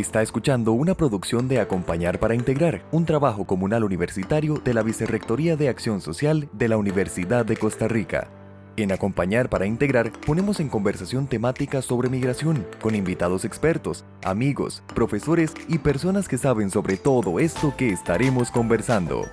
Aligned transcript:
Está 0.00 0.22
escuchando 0.22 0.72
una 0.72 0.94
producción 0.94 1.46
de 1.46 1.60
Acompañar 1.60 2.18
para 2.18 2.34
Integrar, 2.34 2.82
un 2.90 3.04
trabajo 3.04 3.44
comunal 3.44 3.84
universitario 3.84 4.54
de 4.54 4.72
la 4.72 4.82
Vicerrectoría 4.82 5.56
de 5.56 5.68
Acción 5.68 6.00
Social 6.00 6.48
de 6.54 6.68
la 6.68 6.78
Universidad 6.78 7.44
de 7.44 7.58
Costa 7.58 7.86
Rica. 7.86 8.30
En 8.78 8.92
Acompañar 8.92 9.50
para 9.50 9.66
Integrar 9.66 10.10
ponemos 10.10 10.58
en 10.58 10.70
conversación 10.70 11.26
temáticas 11.26 11.84
sobre 11.84 12.08
migración 12.08 12.66
con 12.80 12.94
invitados 12.94 13.44
expertos, 13.44 14.06
amigos, 14.24 14.82
profesores 14.94 15.52
y 15.68 15.76
personas 15.76 16.28
que 16.28 16.38
saben 16.38 16.70
sobre 16.70 16.96
todo 16.96 17.38
esto 17.38 17.74
que 17.76 17.90
estaremos 17.90 18.50
conversando. 18.50 19.26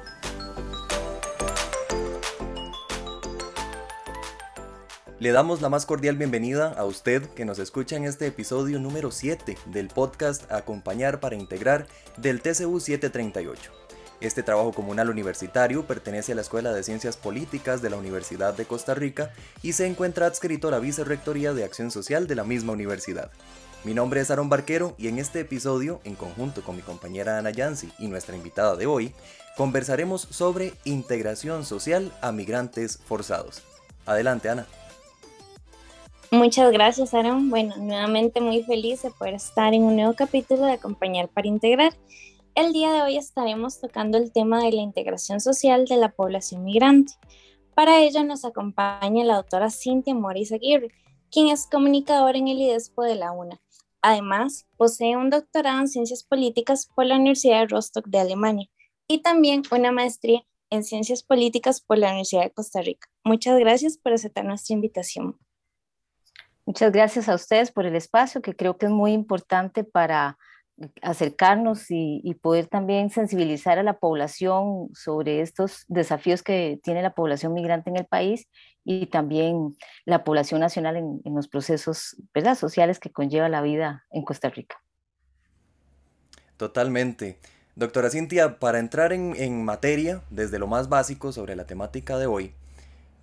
Le 5.20 5.32
damos 5.32 5.64
la 5.64 5.70
más 5.70 5.88
cordial 5.88 6.16
bienvenida 6.16 6.74
a 6.74 6.86
usted 6.86 7.24
que 7.30 7.44
nos 7.44 7.58
escucha 7.58 7.96
en 7.96 8.06
este 8.06 8.28
episodio 8.28 8.78
número 8.78 9.10
7 9.10 9.58
del 9.66 9.88
podcast 9.88 10.52
Acompañar 10.52 11.20
para 11.20 11.36
Integrar 11.36 11.88
del 12.18 12.40
TCU 12.40 12.80
738. 12.80 13.72
Este 14.22 14.44
trabajo 14.44 14.74
comunal 14.74 15.10
universitario 15.10 15.88
pertenece 15.88 16.34
a 16.34 16.36
la 16.36 16.42
Escuela 16.42 16.72
de 16.72 16.84
Ciencias 16.84 17.18
Políticas 17.18 17.82
de 17.82 17.90
la 17.90 17.98
Universidad 17.98 18.54
de 18.54 18.66
Costa 18.66 18.94
Rica 18.94 19.34
y 19.64 19.74
se 19.74 19.88
encuentra 19.88 20.28
adscrito 20.28 20.68
a 20.68 20.72
la 20.72 20.80
Vicerrectoría 20.80 21.52
de 21.56 21.64
Acción 21.64 21.90
Social 21.90 22.28
de 22.28 22.36
la 22.36 22.44
misma 22.44 22.74
universidad. 22.74 23.32
Mi 23.84 23.96
nombre 23.96 24.22
es 24.22 24.30
Aaron 24.30 24.50
Barquero 24.50 24.94
y 25.00 25.08
en 25.08 25.18
este 25.18 25.40
episodio, 25.40 26.00
en 26.04 26.14
conjunto 26.14 26.62
con 26.62 26.76
mi 26.76 26.84
compañera 26.84 27.40
Ana 27.40 27.50
Yancy 27.50 27.92
y 27.98 28.06
nuestra 28.08 28.36
invitada 28.36 28.76
de 28.76 28.86
hoy, 28.86 29.16
conversaremos 29.56 30.28
sobre 30.30 30.74
integración 30.84 31.66
social 31.66 32.14
a 32.22 32.32
migrantes 32.32 33.00
forzados. 33.04 33.64
Adelante, 34.06 34.50
Ana. 34.50 34.68
Muchas 36.32 36.74
gracias, 36.74 37.14
Aaron. 37.14 37.50
Bueno, 37.50 37.78
nuevamente 37.78 38.42
muy 38.42 38.62
feliz 38.64 39.02
de 39.02 39.12
poder 39.12 39.36
estar 39.36 39.74
en 39.74 39.84
un 39.84 39.96
nuevo 39.96 40.14
capítulo 40.14 40.66
de 40.66 40.74
Acompañar 40.74 41.30
para 41.30 41.48
Integrar. 41.48 41.94
El 42.54 42.74
día 42.74 42.92
de 42.92 43.02
hoy 43.02 43.16
estaremos 43.16 43.80
tocando 43.80 44.18
el 44.18 44.34
tema 44.34 44.62
de 44.62 44.74
la 44.74 44.82
integración 44.82 45.40
social 45.40 45.86
de 45.86 45.96
la 45.96 46.12
población 46.12 46.66
migrante. 46.66 47.14
Para 47.76 48.02
ello 48.02 48.26
nos 48.26 48.44
acompaña 48.44 49.24
la 49.24 49.36
doctora 49.36 49.70
Cintia 49.70 50.14
Morris 50.16 50.52
Aguirre, 50.52 50.90
quien 51.32 51.48
es 51.48 51.66
comunicadora 51.66 52.38
en 52.38 52.50
el 52.50 52.60
IDESPO 52.60 53.04
de 53.04 53.16
la 53.16 53.32
UNA. 53.32 53.62
Además, 54.02 54.68
posee 54.76 55.16
un 55.16 55.30
doctorado 55.30 55.80
en 55.80 55.88
Ciencias 55.88 56.24
Políticas 56.24 56.90
por 56.94 57.06
la 57.06 57.16
Universidad 57.16 57.62
de 57.62 57.68
Rostock 57.68 58.06
de 58.08 58.20
Alemania 58.20 58.68
y 59.08 59.22
también 59.22 59.64
una 59.72 59.94
maestría 59.94 60.44
en 60.70 60.84
Ciencias 60.84 61.24
Políticas 61.24 61.80
por 61.80 61.98
la 61.98 62.08
Universidad 62.08 62.44
de 62.44 62.52
Costa 62.52 62.82
Rica. 62.82 63.08
Muchas 63.24 63.58
gracias 63.60 63.98
por 63.98 64.12
aceptar 64.12 64.44
nuestra 64.44 64.74
invitación. 64.74 65.38
Muchas 66.68 66.92
gracias 66.92 67.30
a 67.30 67.36
ustedes 67.36 67.72
por 67.72 67.86
el 67.86 67.96
espacio, 67.96 68.42
que 68.42 68.54
creo 68.54 68.78
que 68.78 68.88
es 68.88 68.92
muy 68.92 69.14
importante 69.14 69.86
para 69.86 70.38
acercarnos 71.02 71.86
y, 71.88 72.38
poder 72.42 72.68
también 72.68 73.10
sensibilizar 73.10 73.80
a 73.80 73.84
la 73.84 74.00
población 74.00 74.90
sobre 74.94 75.40
estos 75.40 75.86
desafíos 75.88 76.44
que 76.44 76.78
tiene 76.84 77.02
la 77.02 77.16
población 77.16 77.54
migrante 77.54 77.90
en 77.90 77.96
el 77.96 78.06
país 78.06 78.50
y 78.84 79.06
también 79.06 79.78
la 80.04 80.26
población 80.26 80.60
nacional 80.60 80.98
en, 80.98 81.22
los 81.34 81.48
procesos 81.48 82.18
sociales 82.58 83.00
que 83.00 83.14
conlleva 83.14 83.48
la 83.48 83.62
vida 83.62 84.06
en 84.12 84.24
Costa 84.24 84.50
Rica. 84.50 84.76
Totalmente. 86.58 87.40
Doctora 87.78 88.10
Cintia, 88.10 88.60
para 88.60 88.80
entrar 88.80 89.14
en, 89.14 89.38
en 89.38 89.64
materia, 89.64 90.22
desde 90.30 90.60
lo 90.60 90.68
más 90.68 90.90
básico 90.90 91.32
sobre 91.32 91.56
la 91.56 91.66
temática 91.66 92.18
de 92.18 92.28
hoy, 92.28 92.54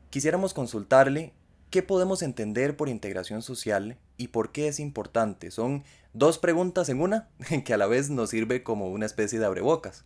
quisiéramos 0.09 0.55
consultarle 0.55 1.35
¿Qué 1.75 1.83
podemos 1.83 2.23
entender 2.23 2.77
por 2.77 2.89
integración 2.89 3.43
social 3.43 3.99
y 4.17 4.29
por 4.29 4.53
qué 4.53 4.69
es 4.69 4.79
importante? 4.79 5.51
Son 5.51 5.83
dos 6.13 6.39
preguntas 6.39 6.89
en 6.89 7.01
una 7.01 7.31
que 7.65 7.75
a 7.75 7.77
la 7.77 7.89
vez 7.89 8.11
nos 8.11 8.31
sirve 8.31 8.63
como 8.63 8.91
una 8.91 9.07
especie 9.07 9.41
de 9.41 9.47
abrebocas. 9.47 10.05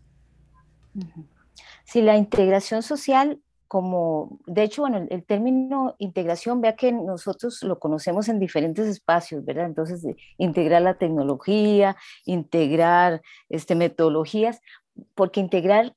Sí, 1.84 2.00
la 2.00 2.16
integración 2.16 2.82
social, 2.82 3.42
como, 3.66 4.40
de 4.46 4.62
hecho, 4.62 4.80
bueno, 4.80 5.06
el, 5.10 5.24
término 5.26 5.94
integración, 5.98 6.62
vea 6.62 6.74
que 6.74 6.90
nosotros 6.90 7.62
lo 7.62 7.78
conocemos 7.78 8.30
en 8.30 8.38
diferentes 8.38 8.86
espacios, 8.86 9.44
¿verdad? 9.44 9.66
Entonces, 9.66 10.06
integrar 10.38 10.80
la 10.80 10.94
tecnología, 10.94 11.98
integrar 12.24 13.20
este, 13.50 13.74
metodologías, 13.74 14.62
porque 15.14 15.40
integrar 15.40 15.94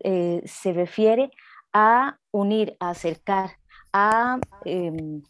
eh, 0.00 0.42
se 0.46 0.72
refiere 0.72 1.30
a 1.72 2.18
unir, 2.32 2.76
a 2.80 2.90
acercar, 2.90 3.61
a 3.92 4.38
em, 4.64 5.22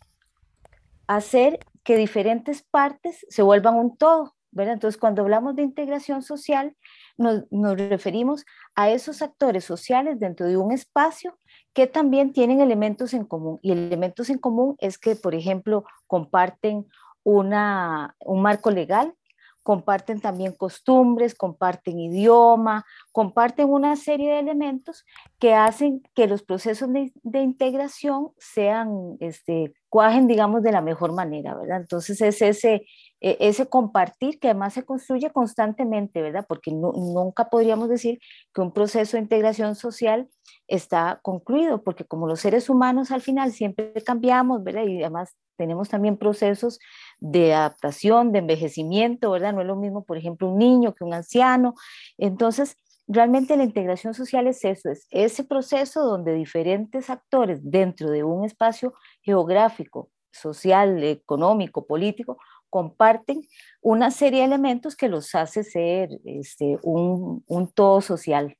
hacer 1.06 1.58
que 1.84 1.96
diferentes 1.96 2.62
partes 2.62 3.26
se 3.28 3.42
vuelvan 3.42 3.74
un 3.74 3.96
todo, 3.96 4.34
¿verdad? 4.50 4.74
Entonces, 4.74 5.00
cuando 5.00 5.22
hablamos 5.22 5.56
de 5.56 5.62
integración 5.62 6.22
social, 6.22 6.76
nos, 7.16 7.44
referimos 7.76 8.44
a 8.74 8.90
esos 8.90 9.22
actores 9.22 9.64
sociales 9.64 10.18
dentro 10.18 10.46
de 10.46 10.56
un 10.56 10.72
espacio 10.72 11.38
que 11.72 11.86
también 11.86 12.32
tienen 12.32 12.60
elementos 12.60 13.14
en 13.14 13.24
común. 13.24 13.58
Y 13.62 13.72
elementos 13.72 14.30
en 14.30 14.38
común 14.38 14.76
es 14.78 14.98
que, 14.98 15.16
por 15.16 15.34
ejemplo, 15.34 15.84
comparten 16.06 16.86
una, 17.24 18.14
un 18.20 18.42
marco 18.42 18.70
legal, 18.70 19.14
comparten 19.62 20.20
también 20.20 20.52
costumbres, 20.52 21.34
comparten 21.34 21.98
idioma, 21.98 22.84
comparten 23.12 23.68
una 23.68 23.96
serie 23.96 24.32
de 24.32 24.40
elementos 24.40 25.04
que 25.38 25.54
hacen 25.54 26.02
que 26.14 26.26
los 26.26 26.42
procesos 26.42 26.88
de, 26.92 27.40
integración 27.42 28.32
sean, 28.38 29.16
este, 29.20 29.72
cuajen, 29.88 30.26
digamos, 30.26 30.62
de 30.62 30.72
la 30.72 30.80
mejor 30.80 31.12
manera, 31.12 31.54
¿verdad? 31.54 31.80
Entonces 31.80 32.20
es 32.20 32.42
ese, 32.42 32.86
e, 33.20 33.36
ese 33.40 33.66
compartir 33.66 34.38
que 34.40 34.48
además 34.48 34.74
se 34.74 34.84
construye 34.84 35.30
constantemente, 35.30 36.22
¿verdad? 36.22 36.44
Porque 36.48 36.72
nunca 36.72 37.48
podríamos 37.48 37.88
decir 37.88 38.18
que 38.52 38.60
un 38.60 38.72
proceso 38.72 39.16
de 39.16 39.22
integración 39.22 39.74
social 39.76 40.28
está 40.66 41.20
concluido, 41.22 41.82
porque 41.82 42.04
como 42.04 42.26
los 42.26 42.40
seres 42.40 42.68
humanos 42.68 43.10
al 43.10 43.20
final 43.20 43.52
siempre 43.52 43.92
cambiamos, 44.04 44.64
¿verdad? 44.64 44.86
Y 44.86 45.00
además 45.02 45.36
tenemos 45.56 45.88
también 45.88 46.16
procesos 46.16 46.78
de 47.22 47.54
adaptación, 47.54 48.32
de 48.32 48.40
envejecimiento, 48.40 49.30
¿verdad? 49.30 49.52
No 49.52 49.60
es 49.60 49.66
lo 49.66 49.76
mismo, 49.76 50.04
por 50.04 50.18
ejemplo, 50.18 50.48
un 50.48 50.58
niño 50.58 50.92
que 50.92 51.04
un 51.04 51.14
anciano. 51.14 51.74
Entonces, 52.18 52.76
realmente 53.06 53.56
la 53.56 53.62
integración 53.62 54.12
social 54.12 54.48
es 54.48 54.64
eso, 54.64 54.90
es 54.90 55.06
ese 55.10 55.44
proceso 55.44 56.02
donde 56.02 56.34
diferentes 56.34 57.10
actores 57.10 57.60
dentro 57.62 58.10
de 58.10 58.24
un 58.24 58.44
espacio 58.44 58.94
geográfico, 59.22 60.10
social, 60.32 61.04
económico, 61.04 61.86
político, 61.86 62.38
comparten 62.68 63.42
una 63.80 64.10
serie 64.10 64.40
de 64.40 64.46
elementos 64.46 64.96
que 64.96 65.08
los 65.08 65.34
hace 65.36 65.62
ser 65.62 66.08
este, 66.24 66.78
un, 66.82 67.44
un 67.46 67.70
todo 67.70 68.00
social. 68.00 68.56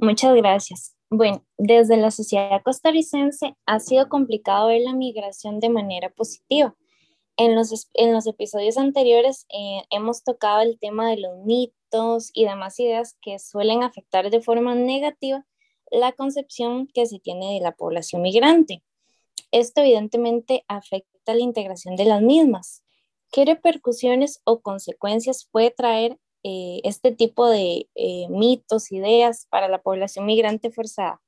Muchas 0.00 0.34
gracias. 0.34 0.97
Bueno, 1.10 1.42
desde 1.56 1.96
la 1.96 2.10
sociedad 2.10 2.62
costarricense 2.62 3.56
ha 3.64 3.80
sido 3.80 4.10
complicado 4.10 4.68
ver 4.68 4.82
la 4.82 4.92
migración 4.92 5.58
de 5.58 5.70
manera 5.70 6.10
positiva. 6.10 6.76
En 7.38 7.54
los, 7.54 7.88
en 7.94 8.12
los 8.12 8.26
episodios 8.26 8.76
anteriores 8.76 9.46
eh, 9.48 9.82
hemos 9.90 10.22
tocado 10.22 10.60
el 10.60 10.78
tema 10.78 11.08
de 11.08 11.18
los 11.18 11.38
mitos 11.44 12.30
y 12.34 12.44
demás 12.44 12.78
ideas 12.78 13.16
que 13.22 13.38
suelen 13.38 13.82
afectar 13.82 14.30
de 14.30 14.42
forma 14.42 14.74
negativa 14.74 15.46
la 15.90 16.12
concepción 16.12 16.86
que 16.88 17.06
se 17.06 17.18
tiene 17.20 17.54
de 17.54 17.60
la 17.60 17.72
población 17.72 18.20
migrante. 18.20 18.82
Esto 19.50 19.80
evidentemente 19.80 20.64
afecta 20.68 21.32
la 21.32 21.40
integración 21.40 21.96
de 21.96 22.04
las 22.04 22.20
mismas. 22.20 22.82
¿Qué 23.32 23.46
repercusiones 23.46 24.42
o 24.44 24.60
consecuencias 24.60 25.48
puede 25.50 25.70
traer 25.70 26.18
eh, 26.44 26.80
este 26.84 27.12
tipo 27.12 27.48
de 27.48 27.88
eh, 27.94 28.28
mitos, 28.30 28.92
ideas 28.92 29.46
para 29.50 29.68
la 29.68 29.82
población 29.82 30.26
migrante 30.26 30.70
forzada? 30.70 31.20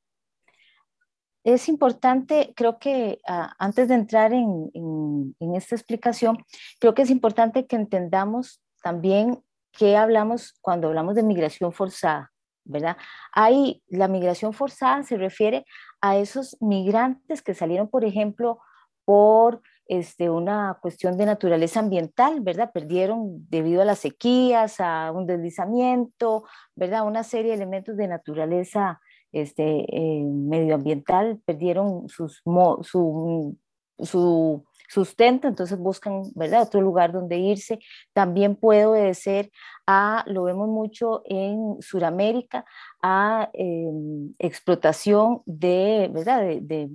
Es 1.42 1.68
importante, 1.68 2.52
creo 2.54 2.78
que 2.78 3.20
ah, 3.26 3.54
antes 3.58 3.88
de 3.88 3.94
entrar 3.94 4.32
en, 4.32 4.70
en, 4.74 5.54
esta 5.54 5.74
explicación, 5.74 6.44
creo 6.78 6.94
que 6.94 7.02
es 7.02 7.10
importante 7.10 7.66
que 7.66 7.76
entendamos 7.76 8.60
también 8.82 9.42
qué 9.72 9.96
hablamos 9.96 10.54
cuando 10.60 10.88
hablamos 10.88 11.14
de 11.14 11.22
migración 11.22 11.72
forzada, 11.72 12.30
¿verdad? 12.64 12.96
Hay, 13.32 13.82
la 13.88 14.06
migración 14.06 14.52
forzada 14.52 15.02
se 15.02 15.16
refiere 15.16 15.64
a 16.00 16.18
esos 16.18 16.56
migrantes 16.60 17.40
que 17.40 17.54
salieron, 17.54 17.88
por 17.88 18.04
ejemplo, 18.04 18.60
por 19.04 19.62
este, 19.90 20.30
una 20.30 20.78
cuestión 20.80 21.16
de 21.16 21.26
naturaleza 21.26 21.80
ambiental, 21.80 22.40
¿verdad? 22.42 22.70
Perdieron 22.72 23.44
debido 23.50 23.82
a 23.82 23.84
las 23.84 23.98
sequías, 23.98 24.78
a 24.78 25.10
un 25.10 25.26
deslizamiento, 25.26 26.44
¿verdad? 26.76 27.04
Una 27.04 27.24
serie 27.24 27.50
de 27.50 27.56
elementos 27.56 27.96
de 27.96 28.06
naturaleza 28.06 29.00
este, 29.32 29.84
eh, 29.88 30.22
medioambiental, 30.22 31.40
perdieron 31.44 32.08
sus, 32.08 32.40
su, 32.82 33.56
su 33.98 34.64
sustento, 34.88 35.48
entonces 35.48 35.76
buscan, 35.76 36.22
¿verdad? 36.36 36.62
Otro 36.62 36.80
lugar 36.80 37.10
donde 37.10 37.38
irse. 37.38 37.80
También 38.12 38.54
puede 38.54 38.86
obedecer 38.86 39.50
a, 39.88 40.22
lo 40.28 40.44
vemos 40.44 40.68
mucho 40.68 41.22
en 41.24 41.82
Sudamérica, 41.82 42.64
a 43.02 43.50
em, 43.54 44.34
explotación 44.38 45.42
de, 45.46 46.08
¿verdad? 46.12 46.42
de, 46.42 46.60
de, 46.60 46.90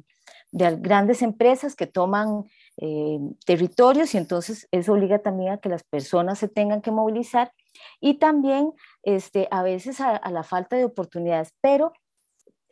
de, 0.53 0.77
grandes 0.77 1.21
empresas 1.21 1.75
que 1.75 1.87
toman 1.87 2.45
eh, 2.77 3.19
territorios 3.45 4.13
y 4.13 4.17
entonces 4.17 4.67
eso 4.71 4.93
obliga 4.93 5.19
también 5.19 5.53
a 5.53 5.57
que 5.57 5.69
las 5.69 5.83
personas 5.83 6.39
se 6.39 6.47
tengan 6.47 6.81
que 6.81 6.91
movilizar 6.91 7.51
y 7.99 8.15
también 8.15 8.73
este, 9.03 9.47
a 9.51 9.63
veces 9.63 10.01
a, 10.01 10.15
a 10.15 10.31
la 10.31 10.43
falta 10.43 10.75
de 10.75 10.85
oportunidades, 10.85 11.53
pero 11.61 11.93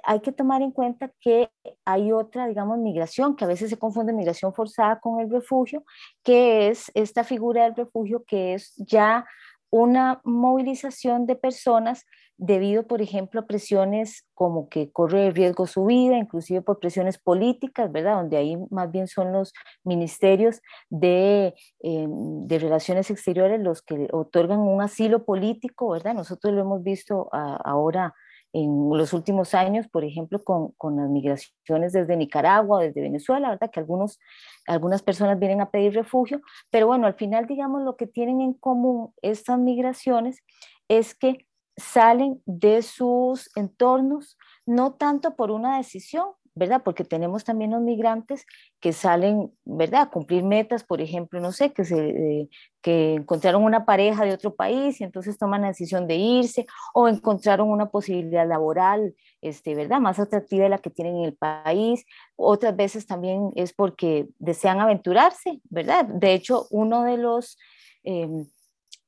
hay 0.03 0.19
que 0.19 0.33
tomar 0.33 0.61
en 0.61 0.71
cuenta 0.71 1.11
que 1.21 1.49
hay 1.85 2.11
otra, 2.11 2.47
digamos, 2.47 2.77
migración, 2.77 3.35
que 3.35 3.45
a 3.45 3.47
veces 3.47 3.69
se 3.69 3.79
confunde 3.79 4.11
migración 4.13 4.53
forzada 4.53 4.99
con 4.99 5.21
el 5.21 5.29
refugio, 5.29 5.83
que 6.23 6.67
es 6.67 6.91
esta 6.93 7.23
figura 7.23 7.63
del 7.63 7.75
refugio 7.75 8.23
que 8.27 8.53
es 8.53 8.73
ya 8.75 9.25
una 9.69 10.21
movilización 10.23 11.25
de 11.25 11.35
personas 11.35 12.05
debido, 12.45 12.85
por 12.87 13.01
ejemplo, 13.01 13.39
a 13.39 13.45
presiones 13.45 14.25
como 14.33 14.67
que 14.67 14.91
corre 14.91 15.31
riesgo 15.31 15.65
su 15.65 15.85
vida, 15.85 16.17
inclusive 16.17 16.61
por 16.61 16.79
presiones 16.79 17.17
políticas, 17.17 17.89
¿verdad? 17.89 18.15
Donde 18.15 18.35
ahí 18.35 18.57
más 18.69 18.91
bien 18.91 19.07
son 19.07 19.31
los 19.31 19.53
ministerios 19.85 20.59
de, 20.89 21.55
eh, 21.83 22.05
de 22.09 22.59
Relaciones 22.59 23.09
Exteriores 23.09 23.61
los 23.61 23.81
que 23.81 24.09
otorgan 24.11 24.59
un 24.59 24.81
asilo 24.81 25.23
político, 25.23 25.91
¿verdad? 25.91 26.15
Nosotros 26.15 26.53
lo 26.53 26.59
hemos 26.59 26.83
visto 26.83 27.29
ahora 27.31 28.13
en 28.51 28.89
los 28.89 29.13
últimos 29.13 29.53
años, 29.53 29.87
por 29.87 30.03
ejemplo, 30.03 30.43
con, 30.43 30.73
con, 30.73 30.97
las 30.97 31.09
migraciones 31.09 31.93
desde 31.93 32.17
Nicaragua, 32.17 32.83
desde 32.83 32.99
Venezuela, 32.99 33.51
¿verdad? 33.51 33.71
Que 33.71 33.79
algunos, 33.79 34.19
algunas 34.67 35.01
personas 35.01 35.39
vienen 35.39 35.61
a 35.61 35.71
pedir 35.71 35.93
refugio, 35.93 36.41
pero 36.69 36.87
bueno, 36.87 37.07
al 37.07 37.13
final, 37.13 37.47
digamos, 37.47 37.83
lo 37.83 37.95
que 37.95 38.05
tienen 38.05 38.41
en 38.41 38.53
común 38.53 39.13
estas 39.21 39.57
migraciones 39.57 40.43
es 40.89 41.15
que 41.15 41.47
salen 41.77 42.41
de 42.45 42.81
sus 42.81 43.49
entornos, 43.55 44.37
no 44.65 44.93
tanto 44.93 45.35
por 45.35 45.51
una 45.51 45.77
decisión, 45.77 46.27
¿verdad? 46.55 46.83
Porque 46.83 47.03
tenemos 47.03 47.43
también 47.43 47.71
los 47.71 47.81
migrantes 47.81 48.45
que 48.79 48.93
salen, 48.93 49.51
¿verdad? 49.65 50.01
A 50.03 50.09
cumplir 50.09 50.43
metas, 50.43 50.83
por 50.83 51.01
ejemplo, 51.01 51.39
no 51.39 51.51
sé, 51.51 51.73
que, 51.73 51.83
se, 51.83 52.09
eh, 52.09 52.49
que 52.81 53.15
encontraron 53.15 53.63
una 53.63 53.85
pareja 53.85 54.23
de 54.23 54.33
otro 54.33 54.55
país 54.55 55.01
y 55.01 55.03
entonces 55.03 55.37
toman 55.37 55.61
la 55.61 55.69
decisión 55.69 56.07
de 56.07 56.15
irse 56.15 56.67
o 56.93 57.07
encontraron 57.07 57.69
una 57.69 57.89
posibilidad 57.89 58.47
laboral, 58.47 59.15
este, 59.41 59.73
¿verdad? 59.73 59.99
Más 59.99 60.19
atractiva 60.19 60.65
de 60.65 60.69
la 60.69 60.77
que 60.77 60.91
tienen 60.91 61.17
en 61.17 61.25
el 61.25 61.35
país. 61.35 62.05
Otras 62.35 62.75
veces 62.75 63.07
también 63.07 63.49
es 63.55 63.73
porque 63.73 64.27
desean 64.37 64.79
aventurarse, 64.79 65.59
¿verdad? 65.69 66.05
De 66.05 66.33
hecho, 66.33 66.67
uno 66.69 67.03
de 67.03 67.17
los... 67.17 67.57
Em, 68.03 68.45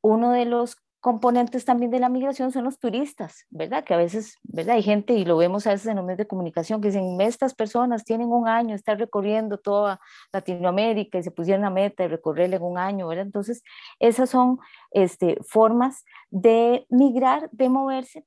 uno 0.01 0.31
de 0.31 0.45
los 0.45 0.77
componentes 1.05 1.65
también 1.65 1.91
de 1.91 1.99
la 1.99 2.09
migración 2.09 2.51
son 2.51 2.63
los 2.63 2.79
turistas, 2.79 3.45
¿verdad? 3.51 3.83
Que 3.83 3.93
a 3.93 3.97
veces, 3.97 4.39
¿verdad? 4.41 4.77
Hay 4.77 4.81
gente, 4.81 5.13
y 5.13 5.23
lo 5.23 5.37
vemos 5.37 5.67
a 5.67 5.69
veces 5.69 5.85
en 5.85 5.97
los 5.97 6.03
medios 6.03 6.17
de 6.17 6.25
comunicación, 6.25 6.81
que 6.81 6.87
dicen, 6.87 7.21
estas 7.21 7.53
personas 7.53 8.03
tienen 8.03 8.29
un 8.29 8.47
año, 8.47 8.73
están 8.73 8.97
recorriendo 8.97 9.59
toda 9.59 9.99
Latinoamérica 10.33 11.19
y 11.19 11.23
se 11.23 11.29
pusieron 11.29 11.61
la 11.61 11.69
meta 11.69 12.01
de 12.01 12.09
recorrerle 12.09 12.55
en 12.55 12.63
un 12.63 12.79
año, 12.79 13.07
¿verdad? 13.07 13.23
Entonces, 13.23 13.61
esas 13.99 14.31
son 14.31 14.57
este, 14.89 15.37
formas 15.47 16.05
de 16.31 16.87
migrar, 16.89 17.51
de 17.51 17.69
moverse, 17.69 18.25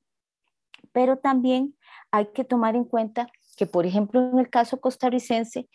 pero 0.93 1.17
también 1.17 1.75
hay 2.11 2.27
que 2.27 2.45
tomar 2.45 2.77
en 2.77 2.85
cuenta 2.85 3.27
que, 3.57 3.65
por 3.65 3.85
ejemplo, 3.85 4.21
en 4.21 4.39
el 4.39 4.49
caso 4.49 4.79
costarricense, 4.79 5.67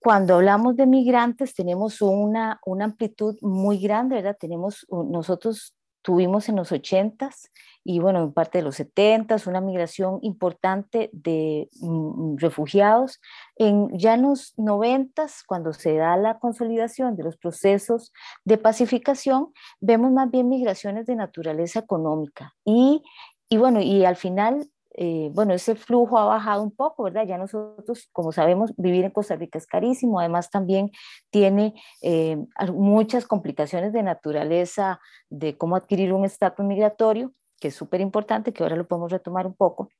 cuando 0.00 0.34
hablamos 0.34 0.74
de 0.74 0.86
migrantes 0.86 1.54
tenemos 1.54 2.02
una, 2.02 2.58
una 2.66 2.86
amplitud 2.86 3.36
muy 3.42 3.78
grande, 3.78 4.16
¿verdad? 4.16 4.36
Tenemos, 4.40 4.84
nosotros 4.90 5.75
tuvimos 6.06 6.48
en 6.48 6.54
los 6.54 6.70
80s 6.70 7.50
y 7.82 7.98
bueno, 7.98 8.22
en 8.22 8.32
parte 8.32 8.58
de 8.58 8.64
los 8.64 8.78
70s, 8.78 9.48
una 9.48 9.60
migración 9.60 10.20
importante 10.22 11.10
de 11.12 11.68
mm, 11.80 12.36
refugiados. 12.36 13.20
En 13.56 13.90
ya 13.98 14.14
en 14.14 14.22
los 14.22 14.56
90s, 14.56 15.42
cuando 15.44 15.72
se 15.72 15.96
da 15.96 16.16
la 16.16 16.38
consolidación 16.38 17.16
de 17.16 17.24
los 17.24 17.36
procesos 17.36 18.12
de 18.44 18.56
pacificación, 18.56 19.52
vemos 19.80 20.12
más 20.12 20.30
bien 20.30 20.48
migraciones 20.48 21.06
de 21.06 21.16
naturaleza 21.16 21.80
económica. 21.80 22.54
Y, 22.64 23.02
y 23.48 23.56
bueno, 23.56 23.80
y 23.80 24.04
al 24.04 24.14
final 24.14 24.68
eh, 24.98 25.30
bueno, 25.34 25.52
ese 25.52 25.74
flujo 25.74 26.16
ha 26.16 26.24
bajado 26.24 26.62
un 26.62 26.70
poco, 26.70 27.02
¿verdad? 27.02 27.26
Ya 27.26 27.36
nosotros, 27.36 28.08
como 28.12 28.32
sabemos, 28.32 28.72
vivir 28.78 29.04
en 29.04 29.10
Costa 29.10 29.36
Rica 29.36 29.58
es 29.58 29.66
carísimo, 29.66 30.18
además 30.20 30.50
también 30.50 30.90
tiene 31.30 31.74
eh, 32.02 32.38
muchas 32.72 33.26
complicaciones 33.26 33.92
de 33.92 34.02
naturaleza, 34.02 34.98
de 35.28 35.58
cómo 35.58 35.76
adquirir 35.76 36.14
un 36.14 36.24
estatus 36.24 36.64
migratorio, 36.64 37.32
que 37.60 37.68
es 37.68 37.74
súper 37.74 38.00
importante, 38.00 38.54
que 38.54 38.62
ahora 38.62 38.76
lo 38.76 38.88
podemos 38.88 39.12
retomar 39.12 39.46
un 39.46 39.54
poco. 39.54 39.90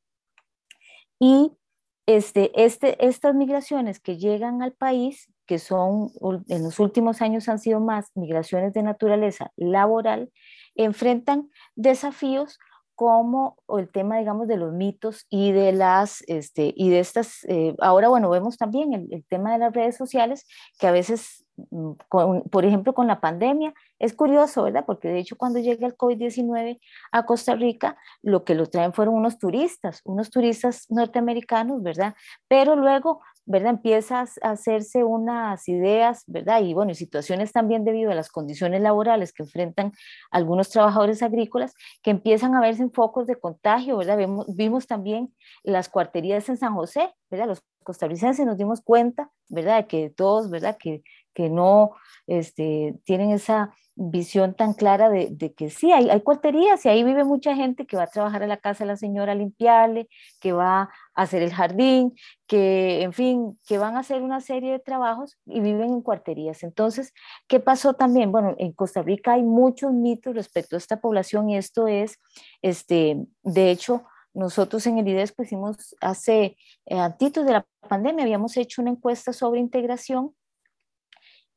Y 1.18 1.52
este, 2.06 2.50
este, 2.64 3.04
estas 3.04 3.34
migraciones 3.34 4.00
que 4.00 4.16
llegan 4.16 4.62
al 4.62 4.72
país, 4.72 5.30
que 5.44 5.58
son 5.58 6.10
en 6.48 6.62
los 6.62 6.78
últimos 6.80 7.20
años 7.20 7.48
han 7.48 7.58
sido 7.58 7.80
más 7.80 8.10
migraciones 8.14 8.72
de 8.72 8.82
naturaleza 8.82 9.52
laboral, 9.56 10.32
enfrentan 10.74 11.50
desafíos 11.74 12.58
como 12.96 13.56
el 13.78 13.88
tema, 13.88 14.18
digamos, 14.18 14.48
de 14.48 14.56
los 14.56 14.72
mitos 14.72 15.26
y 15.30 15.52
de 15.52 15.72
las, 15.72 16.24
este, 16.26 16.72
y 16.76 16.90
de 16.90 16.98
estas, 16.98 17.44
eh, 17.44 17.76
ahora, 17.80 18.08
bueno, 18.08 18.28
vemos 18.30 18.56
también 18.56 18.92
el, 18.92 19.12
el, 19.12 19.24
tema 19.24 19.52
de 19.52 19.58
las 19.58 19.72
redes 19.72 19.96
sociales, 19.96 20.46
que 20.78 20.88
a 20.88 20.92
veces 20.92 21.46
Mm, 21.56 21.92
por 22.50 22.64
ejemplo, 22.64 22.94
con 22.94 23.06
la 23.06 23.20
pandemia. 23.20 23.72
Es 23.98 24.12
curioso, 24.14 24.62
¿verdad? 24.64 24.84
Porque 24.86 25.08
de 25.08 25.18
hecho 25.18 25.36
cuando 25.36 25.58
llega 25.58 25.86
el 25.86 25.96
COVID-19 25.96 26.78
a 27.12 27.24
Costa 27.26 27.54
Rica, 27.54 27.96
lo 28.22 28.44
que 28.44 28.54
lo 28.54 28.66
traen 28.66 28.92
fueron 28.92 29.14
unos 29.14 29.38
turistas, 29.38 30.02
unos 30.04 30.30
turistas 30.30 30.86
norteamericanos, 30.90 31.82
¿verdad? 31.82 32.14
Pero 32.48 32.76
luego, 32.76 33.22
¿verdad? 33.46 33.70
Empieza 33.70 34.20
a 34.42 34.50
hacerse 34.50 35.04
unas 35.04 35.66
ideas, 35.68 36.24
¿verdad? 36.26 36.62
Y 36.62 36.74
bueno, 36.74 36.92
situaciones 36.94 37.52
también 37.52 37.84
debido 37.84 38.10
a 38.10 38.14
las 38.14 38.28
condiciones 38.28 38.80
laborales 38.82 39.32
que 39.32 39.44
enfrentan 39.44 39.92
algunos 40.30 40.68
trabajadores 40.70 41.22
agrícolas, 41.22 41.74
que 42.02 42.10
empiezan 42.10 42.54
a 42.54 42.60
verse 42.60 42.82
en 42.82 42.92
focos 42.92 43.26
de 43.26 43.36
contagio, 43.36 43.96
¿verdad? 43.96 44.18
Vimos, 44.18 44.46
vimos 44.54 44.86
también 44.86 45.34
las 45.62 45.88
cuarterías 45.88 46.48
en 46.48 46.56
San 46.56 46.74
José, 46.74 47.14
¿verdad? 47.30 47.46
Los 47.46 47.62
costarricenses 47.82 48.44
nos 48.44 48.58
dimos 48.58 48.82
cuenta, 48.82 49.30
¿verdad? 49.48 49.78
De 49.78 49.86
que 49.86 50.10
todos, 50.10 50.50
¿verdad? 50.50 50.76
Que 50.78 51.02
que 51.36 51.50
no 51.50 51.92
este, 52.26 52.98
tienen 53.04 53.30
esa 53.30 53.72
visión 53.96 54.54
tan 54.54 54.74
clara 54.74 55.08
de, 55.08 55.54
que 55.54 55.70
sí, 55.70 55.90
hay, 55.90 56.10
hay, 56.10 56.20
cuarterías 56.20 56.84
y 56.84 56.88
ahí 56.90 57.02
vive 57.02 57.24
mucha 57.24 57.56
gente 57.56 57.86
que 57.86 57.96
va 57.96 58.04
a 58.04 58.06
trabajar 58.08 58.42
a 58.42 58.46
la 58.46 58.58
casa 58.58 58.84
de 58.84 58.88
la 58.88 58.96
señora 58.96 59.32
a 59.32 59.34
limpiarle, 59.34 60.08
que 60.38 60.52
va 60.52 60.82
a 60.82 60.90
hacer 61.14 61.42
el 61.42 61.52
jardín, 61.52 62.14
que, 62.46 63.02
en 63.02 63.14
fin, 63.14 63.58
que 63.66 63.78
van 63.78 63.96
a 63.96 64.00
hacer 64.00 64.22
una 64.22 64.40
serie 64.42 64.72
de 64.72 64.78
trabajos 64.80 65.38
y 65.46 65.60
viven 65.60 65.94
en 65.94 66.02
cuarterías. 66.02 66.62
Entonces, 66.62 67.14
¿qué 67.48 67.58
pasó 67.58 67.94
también? 67.94 68.30
Bueno, 68.30 68.54
en 68.58 68.72
Costa 68.72 69.02
Rica 69.02 69.32
hay 69.32 69.42
muchos 69.42 69.92
mitos 69.92 70.34
respecto 70.34 70.76
a 70.76 70.78
esta 70.78 71.00
población 71.00 71.48
y 71.48 71.56
esto 71.56 71.88
es, 71.88 72.20
este, 72.60 73.24
de 73.42 73.70
hecho, 73.70 74.04
nosotros 74.34 74.86
en 74.86 74.98
el 74.98 75.08
IDES 75.08 75.32
pusimos 75.32 75.96
hace, 76.02 76.58
eh, 76.84 77.14
de 77.18 77.52
la 77.52 77.66
pandemia, 77.88 78.24
habíamos 78.24 78.58
hecho 78.58 78.82
una 78.82 78.90
encuesta 78.90 79.32
sobre 79.32 79.60
integración 79.60 80.34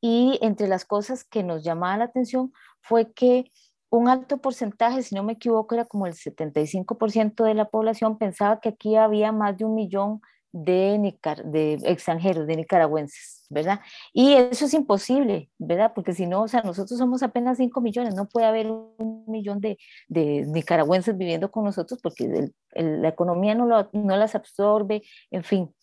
y 0.01 0.39
entre 0.41 0.67
las 0.67 0.85
cosas 0.85 1.23
que 1.23 1.43
nos 1.43 1.63
llamaba 1.63 1.97
la 1.97 2.05
atención 2.05 2.53
fue 2.81 3.11
que 3.13 3.51
un 3.89 4.07
alto 4.07 4.37
porcentaje, 4.37 5.01
si 5.01 5.15
no 5.15 5.23
me 5.23 5.33
equivoco, 5.33 5.73
era 5.73 5.85
como 5.85 6.05
el 6.05 6.13
75% 6.13 7.43
de 7.43 7.53
la 7.55 7.65
población 7.69 8.17
pensaba 8.17 8.59
que 8.59 8.69
aquí 8.69 8.95
había 8.95 9.31
más 9.31 9.57
de 9.57 9.65
un 9.65 9.73
millón 9.75 10.21
de, 10.51 11.13
de 11.45 11.73
extranjeros, 11.85 12.47
de 12.47 12.55
nicaragüenses, 12.55 13.45
¿verdad? 13.49 13.81
Y 14.13 14.33
eso 14.33 14.65
es 14.65 14.73
imposible, 14.73 15.49
¿verdad? 15.57 15.91
Porque 15.93 16.13
si 16.13 16.25
no, 16.25 16.43
o 16.43 16.47
sea, 16.47 16.61
nosotros 16.61 16.97
somos 16.97 17.21
apenas 17.23 17.57
5 17.57 17.81
millones, 17.81 18.15
no 18.15 18.27
puede 18.27 18.47
haber 18.47 18.67
un 18.71 19.25
millón 19.27 19.59
de, 19.59 19.77
de 20.07 20.45
nicaragüenses 20.47 21.17
viviendo 21.17 21.51
con 21.51 21.65
nosotros 21.65 21.99
porque 22.01 22.51
la 22.73 23.09
economía 23.09 23.55
no, 23.55 23.65
lo, 23.65 23.89
no 23.93 24.17
las 24.17 24.35
absorbe, 24.35 25.03
en 25.31 25.43
fin. 25.43 25.73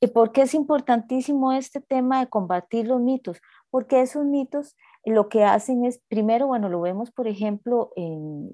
¿Y 0.00 0.08
por 0.08 0.32
qué 0.32 0.42
es 0.42 0.54
importantísimo 0.54 1.52
este 1.52 1.80
tema 1.80 2.20
de 2.20 2.28
combatir 2.28 2.86
los 2.86 3.00
mitos? 3.00 3.40
Porque 3.70 4.00
esos 4.00 4.24
mitos 4.24 4.76
lo 5.04 5.28
que 5.28 5.44
hacen 5.44 5.84
es, 5.84 6.00
primero, 6.08 6.46
bueno, 6.46 6.68
lo 6.68 6.80
vemos, 6.80 7.10
por 7.10 7.28
ejemplo, 7.28 7.92
en, 7.96 8.50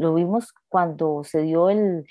lo 0.00 0.14
vimos 0.14 0.52
cuando 0.68 1.22
se 1.24 1.42
dio 1.42 1.70
el, 1.70 2.06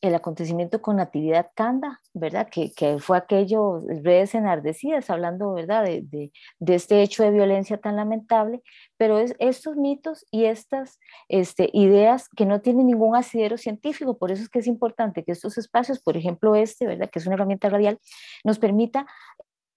el 0.00 0.14
acontecimiento 0.14 0.80
con 0.80 0.96
Natividad 0.96 1.50
Canda, 1.54 2.00
¿verdad? 2.14 2.48
Que, 2.50 2.72
que, 2.72 2.98
fue 2.98 3.16
aquello, 3.16 3.80
redes 3.80 4.34
enardecidas, 4.34 5.10
hablando, 5.10 5.52
¿verdad? 5.52 5.84
De, 5.84 6.02
de, 6.02 6.32
de, 6.60 6.74
este 6.74 7.02
hecho 7.02 7.24
de 7.24 7.32
violencia 7.32 7.78
tan 7.78 7.96
lamentable, 7.96 8.62
pero 8.96 9.18
es 9.18 9.34
estos 9.40 9.76
mitos 9.76 10.24
y 10.30 10.44
estas 10.44 11.00
este, 11.28 11.70
ideas 11.72 12.28
que 12.28 12.46
no 12.46 12.60
tienen 12.60 12.86
ningún 12.86 13.16
asidero 13.16 13.56
científico, 13.56 14.18
por 14.18 14.30
eso 14.30 14.42
es 14.42 14.48
que 14.48 14.60
es 14.60 14.68
importante 14.68 15.24
que 15.24 15.32
estos 15.32 15.58
espacios, 15.58 16.00
por 16.00 16.16
ejemplo 16.16 16.54
este, 16.54 16.86
¿verdad? 16.86 17.10
Que 17.10 17.18
es 17.18 17.26
una 17.26 17.34
herramienta 17.34 17.68
radial, 17.68 17.98
nos 18.44 18.60
permita 18.60 19.06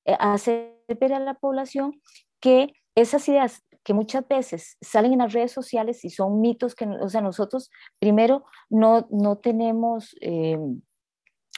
eh, 0.06 0.16
hacer 0.20 0.76
ver 1.00 1.14
a 1.14 1.20
la 1.20 1.34
población 1.34 2.00
que 2.40 2.74
esas 2.96 3.28
ideas 3.28 3.64
que 3.84 3.94
muchas 3.94 4.28
veces 4.28 4.78
salen 4.82 5.14
en 5.14 5.20
las 5.20 5.34
redes 5.34 5.52
sociales 5.52 6.06
y 6.06 6.10
son 6.10 6.42
mitos 6.42 6.76
que, 6.76 6.86
o 6.86 7.10
sea, 7.10 7.22
nosotros 7.22 7.70
primero 8.00 8.46
no, 8.70 9.08
no 9.10 9.38
tenemos... 9.38 10.16
Eh, 10.22 10.58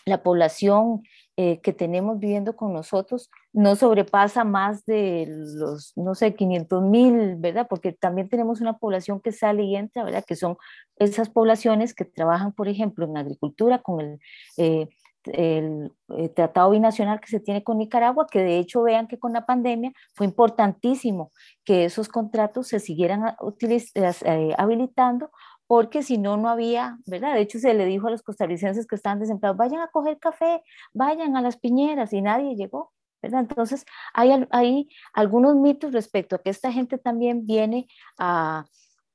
la 0.05 0.21
población 0.21 1.03
eh, 1.37 1.61
que 1.61 1.73
tenemos 1.73 2.19
viviendo 2.19 2.55
con 2.55 2.73
nosotros 2.73 3.29
no 3.53 3.75
sobrepasa 3.75 4.43
más 4.43 4.85
de 4.85 5.25
los, 5.29 5.93
no 5.95 6.15
sé, 6.15 6.35
500 6.35 6.83
mil, 6.83 7.35
¿verdad? 7.37 7.67
Porque 7.69 7.93
también 7.93 8.29
tenemos 8.29 8.61
una 8.61 8.77
población 8.77 9.21
que 9.21 9.31
sale 9.31 9.63
y 9.63 9.75
entra, 9.75 10.03
¿verdad? 10.03 10.23
Que 10.25 10.35
son 10.35 10.57
esas 10.97 11.29
poblaciones 11.29 11.93
que 11.93 12.05
trabajan, 12.05 12.51
por 12.51 12.67
ejemplo, 12.67 13.05
en 13.05 13.17
agricultura 13.17 13.79
con 13.79 14.01
el... 14.01 14.19
Eh, 14.57 14.89
el, 15.25 15.91
eh, 16.17 16.29
tratado 16.29 16.71
binacional 16.71 17.19
que 17.19 17.27
se 17.27 17.39
tiene 17.39 17.63
con 17.63 17.77
Nicaragua, 17.77 18.27
que 18.29 18.39
de 18.39 18.59
hecho 18.59 18.83
vean 18.83 19.07
que 19.07 19.19
con 19.19 19.33
la 19.33 19.45
pandemia 19.45 19.91
fue 20.13 20.25
importantísimo 20.25 21.31
que 21.63 21.85
esos 21.85 22.09
contratos 22.09 22.67
se 22.67 22.79
siguieran 22.79 23.35
habilitando 24.57 25.31
porque 25.67 26.03
si 26.03 26.17
no, 26.17 26.37
no 26.37 26.49
había, 26.49 26.99
¿verdad? 27.07 27.33
De 27.33 27.41
hecho, 27.41 27.59
se 27.59 27.73
le 27.73 27.85
dijo 27.85 28.07
a 28.07 28.11
los 28.11 28.21
costarricenses 28.21 28.85
que 28.85 28.95
estaban 28.95 29.19
desempleados, 29.19 29.57
vayan 29.57 29.81
a 29.81 29.87
coger 29.87 30.19
café, 30.19 30.61
vayan 30.93 31.35
a 31.37 31.41
las 31.41 31.57
piñeras 31.57 32.13
y 32.13 32.21
nadie 32.21 32.55
llegó, 32.55 32.91
¿verdad? 33.21 33.41
Entonces, 33.41 33.85
hay, 34.13 34.45
hay 34.51 34.89
algunos 35.13 35.55
mitos 35.55 35.93
respecto 35.93 36.35
a 36.35 36.39
que 36.43 36.49
esta 36.49 36.71
gente 36.71 36.97
también 36.97 37.45
viene 37.45 37.87
a, 38.19 38.65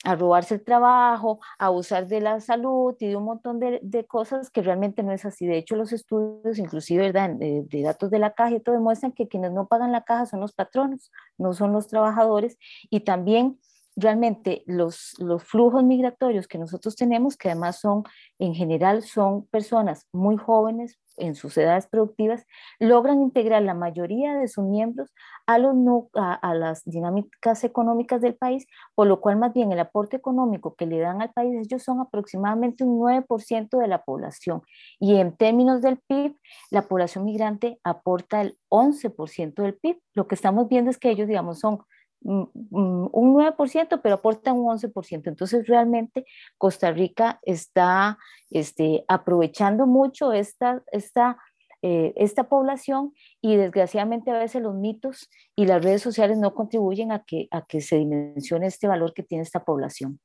a 0.08 0.14
robarse 0.14 0.54
el 0.54 0.64
trabajo, 0.64 1.38
a 1.58 1.66
abusar 1.66 2.08
de 2.08 2.22
la 2.22 2.40
salud 2.40 2.96
y 2.98 3.08
de 3.08 3.16
un 3.16 3.24
montón 3.24 3.60
de, 3.60 4.06
cosas 4.08 4.48
que 4.50 4.62
realmente 4.62 5.02
no 5.02 5.12
es 5.12 5.26
así. 5.26 5.46
De 5.46 5.58
hecho, 5.58 5.76
los 5.76 5.92
estudios, 5.92 6.58
inclusive 6.58 7.02
¿verdad? 7.02 7.30
De, 7.30 7.64
de, 7.68 7.82
datos 7.82 8.10
de 8.10 8.18
la 8.18 8.32
caja, 8.32 8.56
y 8.56 8.60
todo 8.60 8.74
demuestran 8.74 9.12
que 9.12 9.28
quienes 9.28 9.52
no 9.52 9.66
pagan 9.68 9.92
la 9.92 10.04
caja 10.04 10.24
son 10.24 10.40
los 10.40 10.54
patronos, 10.54 11.12
no 11.36 11.52
son 11.52 11.72
los 11.72 11.88
trabajadores. 11.88 12.56
Y 12.88 13.00
también 13.00 13.58
realmente 13.98 14.62
los, 14.66 15.14
los 15.18 15.42
flujos 15.42 15.82
migratorios 15.82 16.46
que 16.46 16.58
nosotros 16.58 16.94
tenemos, 16.94 17.36
que 17.36 17.50
además 17.50 17.80
son, 17.80 18.04
en 18.38 18.54
general, 18.54 19.02
son 19.02 19.46
personas 19.46 20.06
muy 20.12 20.36
jóvenes 20.36 20.98
en 21.16 21.34
sus 21.34 21.56
edades 21.58 21.88
productivas, 21.88 22.46
logran 22.78 23.20
integrar 23.20 23.62
la 23.62 23.74
mayoría 23.74 24.36
de 24.36 24.46
sus 24.46 24.64
miembros 24.64 25.12
a, 25.46 25.58
los, 25.58 25.74
a, 26.14 26.54
las 26.54 26.84
dinámicas 26.84 27.64
económicas 27.64 28.20
del 28.20 28.36
país, 28.36 28.66
por 28.94 29.08
lo 29.08 29.20
cual 29.20 29.36
más 29.36 29.52
bien 29.52 29.72
el 29.72 29.80
aporte 29.80 30.16
económico 30.16 30.76
que 30.76 30.86
le 30.86 31.00
dan 31.00 31.20
al 31.20 31.32
país, 31.32 31.56
ellos 31.56 31.82
son 31.82 32.00
aproximadamente 32.00 32.84
un 32.84 33.00
9% 33.00 33.78
de 33.78 33.88
la 33.88 34.04
población. 34.04 34.62
Y 35.00 35.16
en 35.16 35.36
términos 35.36 35.82
del 35.82 35.98
PIB, 35.98 36.36
la 36.70 36.82
población 36.82 37.24
migrante 37.24 37.80
aporta 37.82 38.40
el 38.40 38.56
11% 38.68 39.54
del 39.54 39.74
PIB. 39.74 40.00
Lo 40.14 40.28
que 40.28 40.36
estamos 40.36 40.68
viendo 40.68 40.90
es 40.90 40.98
que 40.98 41.10
ellos, 41.10 41.26
digamos, 41.26 41.58
son 41.58 41.80
un 42.22 43.34
9%, 43.34 44.00
pero 44.02 44.14
aporta 44.16 44.52
un 44.52 44.66
11%. 44.66 45.28
Entonces, 45.28 45.66
realmente 45.66 46.26
Costa 46.56 46.90
Rica 46.90 47.40
está 47.42 48.18
este, 48.50 49.04
aprovechando 49.08 49.86
mucho 49.86 50.32
esta, 50.32 50.82
esta, 50.92 51.38
eh, 51.82 52.12
esta 52.16 52.48
población 52.48 53.12
y 53.40 53.56
desgraciadamente 53.56 54.30
a 54.30 54.38
veces 54.38 54.62
los 54.62 54.74
mitos 54.74 55.30
y 55.54 55.66
las 55.66 55.82
redes 55.82 56.02
sociales 56.02 56.38
no 56.38 56.54
contribuyen 56.54 57.12
a 57.12 57.24
que, 57.24 57.48
a 57.50 57.64
que 57.66 57.80
se 57.80 57.96
dimensione 57.96 58.66
este 58.66 58.88
valor 58.88 59.14
que 59.14 59.22
tiene 59.22 59.42
esta 59.42 59.64
población. 59.64 60.20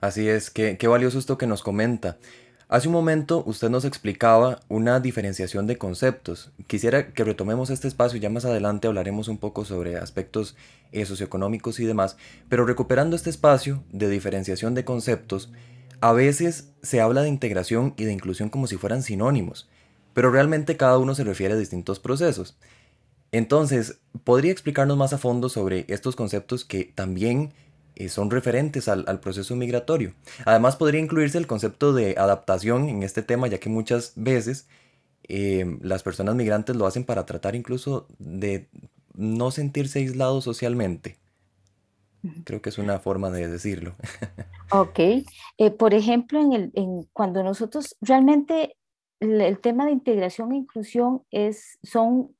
Así 0.00 0.28
es, 0.28 0.50
qué, 0.50 0.78
qué 0.78 0.86
valioso 0.86 1.18
esto 1.18 1.38
que 1.38 1.46
nos 1.46 1.62
comenta. 1.62 2.18
Hace 2.70 2.88
un 2.88 2.92
momento 2.92 3.42
usted 3.46 3.70
nos 3.70 3.86
explicaba 3.86 4.60
una 4.68 5.00
diferenciación 5.00 5.66
de 5.66 5.78
conceptos. 5.78 6.50
Quisiera 6.66 7.14
que 7.14 7.24
retomemos 7.24 7.70
este 7.70 7.88
espacio 7.88 8.20
ya 8.20 8.28
más 8.28 8.44
adelante 8.44 8.88
hablaremos 8.88 9.28
un 9.28 9.38
poco 9.38 9.64
sobre 9.64 9.96
aspectos 9.96 10.54
eh, 10.92 11.06
socioeconómicos 11.06 11.80
y 11.80 11.86
demás, 11.86 12.18
pero 12.50 12.66
recuperando 12.66 13.16
este 13.16 13.30
espacio 13.30 13.82
de 13.90 14.10
diferenciación 14.10 14.74
de 14.74 14.84
conceptos, 14.84 15.50
a 16.02 16.12
veces 16.12 16.68
se 16.82 17.00
habla 17.00 17.22
de 17.22 17.30
integración 17.30 17.94
y 17.96 18.04
de 18.04 18.12
inclusión 18.12 18.50
como 18.50 18.66
si 18.66 18.76
fueran 18.76 19.02
sinónimos, 19.02 19.66
pero 20.12 20.30
realmente 20.30 20.76
cada 20.76 20.98
uno 20.98 21.14
se 21.14 21.24
refiere 21.24 21.54
a 21.54 21.58
distintos 21.58 22.00
procesos. 22.00 22.58
Entonces, 23.32 23.98
¿podría 24.24 24.52
explicarnos 24.52 24.98
más 24.98 25.14
a 25.14 25.18
fondo 25.18 25.48
sobre 25.48 25.86
estos 25.88 26.16
conceptos 26.16 26.66
que 26.66 26.84
también 26.84 27.54
son 28.08 28.30
referentes 28.30 28.88
al, 28.88 29.20
proceso 29.20 29.56
migratorio. 29.56 30.14
Además 30.44 30.76
podría 30.76 31.00
incluirse 31.00 31.38
el 31.38 31.46
concepto 31.48 31.92
de 31.92 32.14
adaptación 32.16 32.88
en 32.88 33.02
este 33.02 33.22
tema, 33.22 33.48
ya 33.48 33.58
que 33.58 33.68
muchas 33.68 34.12
veces 34.14 34.68
eh, 35.24 35.78
las 35.80 36.02
personas 36.02 36.36
migrantes 36.36 36.76
lo 36.76 36.86
hacen 36.86 37.04
para 37.04 37.26
tratar 37.26 37.56
incluso 37.56 38.06
de 38.18 38.68
no 39.14 39.50
sentirse 39.50 39.98
aislados 39.98 40.44
socialmente. 40.44 41.18
Creo 42.44 42.60
que 42.62 42.68
es 42.68 42.78
una 42.78 42.98
forma 42.98 43.30
de 43.30 43.48
decirlo. 43.48 43.94
Ok. 44.70 44.98
Eh, 44.98 45.70
por 45.70 45.94
ejemplo, 45.94 46.38
en 46.42 46.52
el, 46.52 46.72
en, 46.74 47.04
cuando 47.14 47.42
nosotros 47.42 47.96
realmente 48.02 48.76
el, 49.18 49.58
tema 49.60 49.86
de 49.86 49.92
integración 49.92 50.52
e 50.52 50.56
inclusión 50.56 51.22
es, 51.30 51.78
son, 51.82 52.36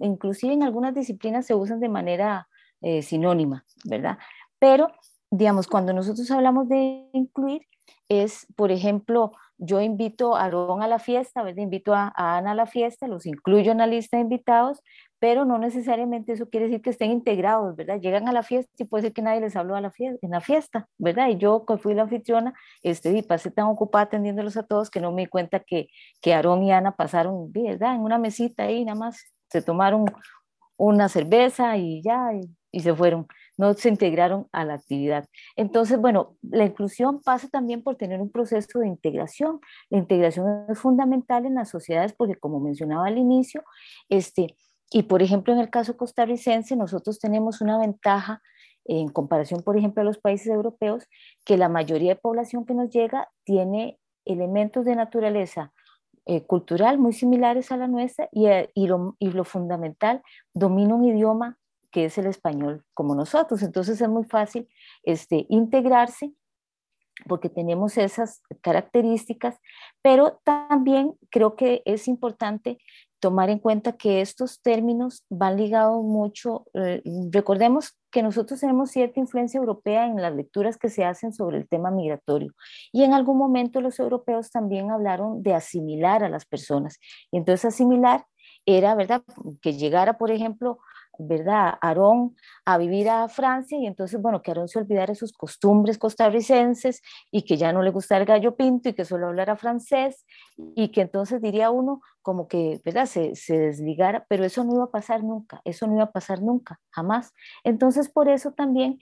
inclusive 0.00 0.52
en 0.52 0.64
algunas 0.64 0.94
disciplinas 0.96 1.46
se 1.46 1.54
usan 1.54 1.78
de 1.78 1.88
manera 1.88 2.48
eh, 2.82 3.02
sinónima, 3.02 3.64
¿verdad? 3.84 4.18
Pero, 4.58 4.88
digamos, 5.30 5.66
cuando 5.66 5.92
nosotros 5.92 6.30
hablamos 6.30 6.68
de 6.68 7.08
incluir, 7.12 7.62
es, 8.08 8.46
por 8.56 8.70
ejemplo, 8.70 9.32
yo 9.58 9.80
invito 9.80 10.36
a 10.36 10.44
Aarón 10.44 10.82
a 10.82 10.88
la 10.88 10.98
fiesta, 10.98 11.42
¿verdad? 11.42 11.62
Invito 11.62 11.94
a, 11.94 12.12
Ana 12.16 12.52
a 12.52 12.54
la 12.54 12.66
fiesta, 12.66 13.08
los 13.08 13.26
incluyo 13.26 13.72
en 13.72 13.78
la 13.78 13.86
lista 13.86 14.16
de 14.16 14.22
invitados, 14.22 14.82
pero 15.18 15.44
no 15.46 15.58
necesariamente 15.58 16.32
eso 16.32 16.50
quiere 16.50 16.66
decir 16.66 16.82
que 16.82 16.90
estén 16.90 17.10
integrados, 17.10 17.74
¿verdad? 17.74 17.98
Llegan 18.00 18.28
a 18.28 18.32
la 18.32 18.42
fiesta 18.42 18.70
y 18.78 18.84
puede 18.84 19.04
ser 19.04 19.12
que 19.14 19.22
nadie 19.22 19.40
les 19.40 19.56
habló 19.56 19.74
a 19.74 19.80
la 19.80 19.90
fiesta, 19.90 20.18
en 20.20 20.30
la 20.30 20.40
fiesta, 20.40 20.88
¿verdad? 20.98 21.28
Y 21.28 21.38
yo, 21.38 21.64
que 21.64 21.78
fui 21.78 21.94
la 21.94 22.02
anfitriona, 22.02 22.52
este, 22.82 23.16
y 23.16 23.22
pasé 23.22 23.50
tan 23.50 23.66
ocupada 23.66 24.04
atendiéndolos 24.04 24.56
a 24.58 24.62
todos 24.62 24.90
que 24.90 25.00
no 25.00 25.10
me 25.12 25.22
di 25.22 25.26
cuenta 25.26 25.60
que, 25.60 25.88
que 26.20 26.34
Aarón 26.34 26.62
y 26.62 26.72
Ana 26.72 26.94
pasaron, 26.94 27.50
¿verdad? 27.50 27.94
En 27.94 28.02
una 28.02 28.18
mesita 28.18 28.64
ahí, 28.64 28.84
nada 28.84 28.98
más 28.98 29.24
se 29.48 29.62
tomaron 29.62 30.04
una 30.76 31.08
cerveza 31.08 31.76
y 31.78 32.02
ya, 32.02 32.34
y 32.34 32.42
se 32.80 32.94
fueron, 32.94 33.26
no 33.56 33.74
se 33.74 33.88
integraron 33.88 34.48
a 34.52 34.64
la 34.64 34.74
actividad. 34.74 35.28
Entonces, 35.56 35.98
bueno, 35.98 36.36
la 36.42 36.64
inclusión 36.64 37.20
pasa 37.22 37.48
también 37.48 37.82
por 37.82 37.96
tener 37.96 38.20
un 38.20 38.30
proceso 38.30 38.78
de 38.80 38.88
integración. 38.88 39.60
La 39.90 39.98
integración 39.98 40.66
es 40.68 40.78
fundamental 40.78 41.46
en 41.46 41.54
las 41.54 41.70
sociedades 41.70 42.12
porque, 42.12 42.36
como 42.36 42.60
mencionaba 42.60 43.06
al 43.06 43.18
inicio, 43.18 43.62
este, 44.08 44.56
y 44.90 45.04
por 45.04 45.22
ejemplo, 45.22 45.52
en 45.52 45.60
el 45.60 45.70
caso 45.70 45.96
costarricense, 45.96 46.76
nosotros 46.76 47.18
tenemos 47.18 47.60
una 47.60 47.78
ventaja 47.78 48.42
en 48.84 49.08
comparación, 49.08 49.62
por 49.62 49.76
ejemplo, 49.76 50.02
a 50.02 50.04
los 50.04 50.18
países 50.18 50.46
europeos, 50.46 51.08
que 51.44 51.56
la 51.56 51.68
mayoría 51.68 52.14
de 52.14 52.20
población 52.20 52.64
que 52.64 52.74
nos 52.74 52.90
llega 52.90 53.28
tiene 53.44 53.98
elementos 54.24 54.84
de 54.84 54.94
naturaleza 54.94 55.72
eh, 56.28 56.44
cultural 56.44 56.98
muy 56.98 57.12
similares 57.12 57.70
a 57.70 57.76
la 57.76 57.86
nuestra 57.86 58.28
y, 58.32 58.46
eh, 58.46 58.70
y, 58.74 58.88
lo, 58.88 59.16
y, 59.18 59.30
lo, 59.30 59.44
fundamental, 59.44 60.22
domina 60.54 60.94
un 60.94 61.04
idioma 61.04 61.56
que 61.96 62.04
es 62.04 62.18
el 62.18 62.26
español 62.26 62.84
como 62.92 63.14
nosotros. 63.14 63.62
Entonces 63.62 63.98
es 64.02 64.08
muy 64.10 64.24
fácil 64.24 64.68
este, 65.02 65.46
integrarse 65.48 66.30
porque 67.26 67.48
tenemos 67.48 67.96
esas 67.96 68.42
características, 68.60 69.58
pero 70.02 70.38
también 70.44 71.14
creo 71.30 71.56
que 71.56 71.80
es 71.86 72.06
importante 72.06 72.76
tomar 73.18 73.48
en 73.48 73.60
cuenta 73.60 73.92
que 73.92 74.20
estos 74.20 74.60
términos 74.60 75.24
van 75.30 75.56
ligados 75.56 76.04
mucho, 76.04 76.66
eh, 76.74 77.02
recordemos 77.30 77.98
que 78.10 78.22
nosotros 78.22 78.60
tenemos 78.60 78.90
cierta 78.90 79.18
influencia 79.18 79.56
europea 79.56 80.04
en 80.04 80.20
las 80.20 80.34
lecturas 80.34 80.76
que 80.76 80.90
se 80.90 81.02
hacen 81.02 81.32
sobre 81.32 81.56
el 81.56 81.66
tema 81.66 81.90
migratorio 81.90 82.52
y 82.92 83.04
en 83.04 83.14
algún 83.14 83.38
momento 83.38 83.80
los 83.80 83.98
europeos 83.98 84.50
también 84.50 84.90
hablaron 84.90 85.42
de 85.42 85.54
asimilar 85.54 86.22
a 86.22 86.28
las 86.28 86.44
personas. 86.44 86.98
Entonces 87.32 87.64
asimilar 87.64 88.26
era, 88.66 88.94
¿verdad? 88.94 89.22
Que 89.62 89.72
llegara, 89.72 90.18
por 90.18 90.30
ejemplo, 90.30 90.78
¿verdad? 91.18 91.74
Aarón 91.80 92.36
a 92.64 92.78
vivir 92.78 93.08
a 93.08 93.28
Francia 93.28 93.78
y 93.78 93.86
entonces, 93.86 94.20
bueno, 94.20 94.42
que 94.42 94.50
Aarón 94.50 94.68
se 94.68 94.78
olvidara 94.78 95.14
sus 95.14 95.32
costumbres 95.32 95.98
costarricenses 95.98 97.02
y 97.30 97.42
que 97.42 97.56
ya 97.56 97.72
no 97.72 97.82
le 97.82 97.90
gustara 97.90 98.20
el 98.20 98.26
gallo 98.26 98.56
pinto 98.56 98.88
y 98.88 98.92
que 98.94 99.04
solo 99.04 99.28
hablara 99.28 99.56
francés 99.56 100.24
y 100.74 100.88
que 100.88 101.02
entonces 101.02 101.40
diría 101.40 101.70
uno 101.70 102.00
como 102.22 102.48
que, 102.48 102.80
¿verdad? 102.84 103.06
Se, 103.06 103.34
se 103.34 103.58
desligara, 103.58 104.26
pero 104.28 104.44
eso 104.44 104.64
no 104.64 104.74
iba 104.74 104.84
a 104.84 104.90
pasar 104.90 105.22
nunca, 105.22 105.60
eso 105.64 105.86
no 105.86 105.94
iba 105.94 106.04
a 106.04 106.12
pasar 106.12 106.42
nunca, 106.42 106.80
jamás. 106.90 107.32
Entonces, 107.62 108.08
por 108.08 108.28
eso 108.28 108.52
también, 108.52 108.98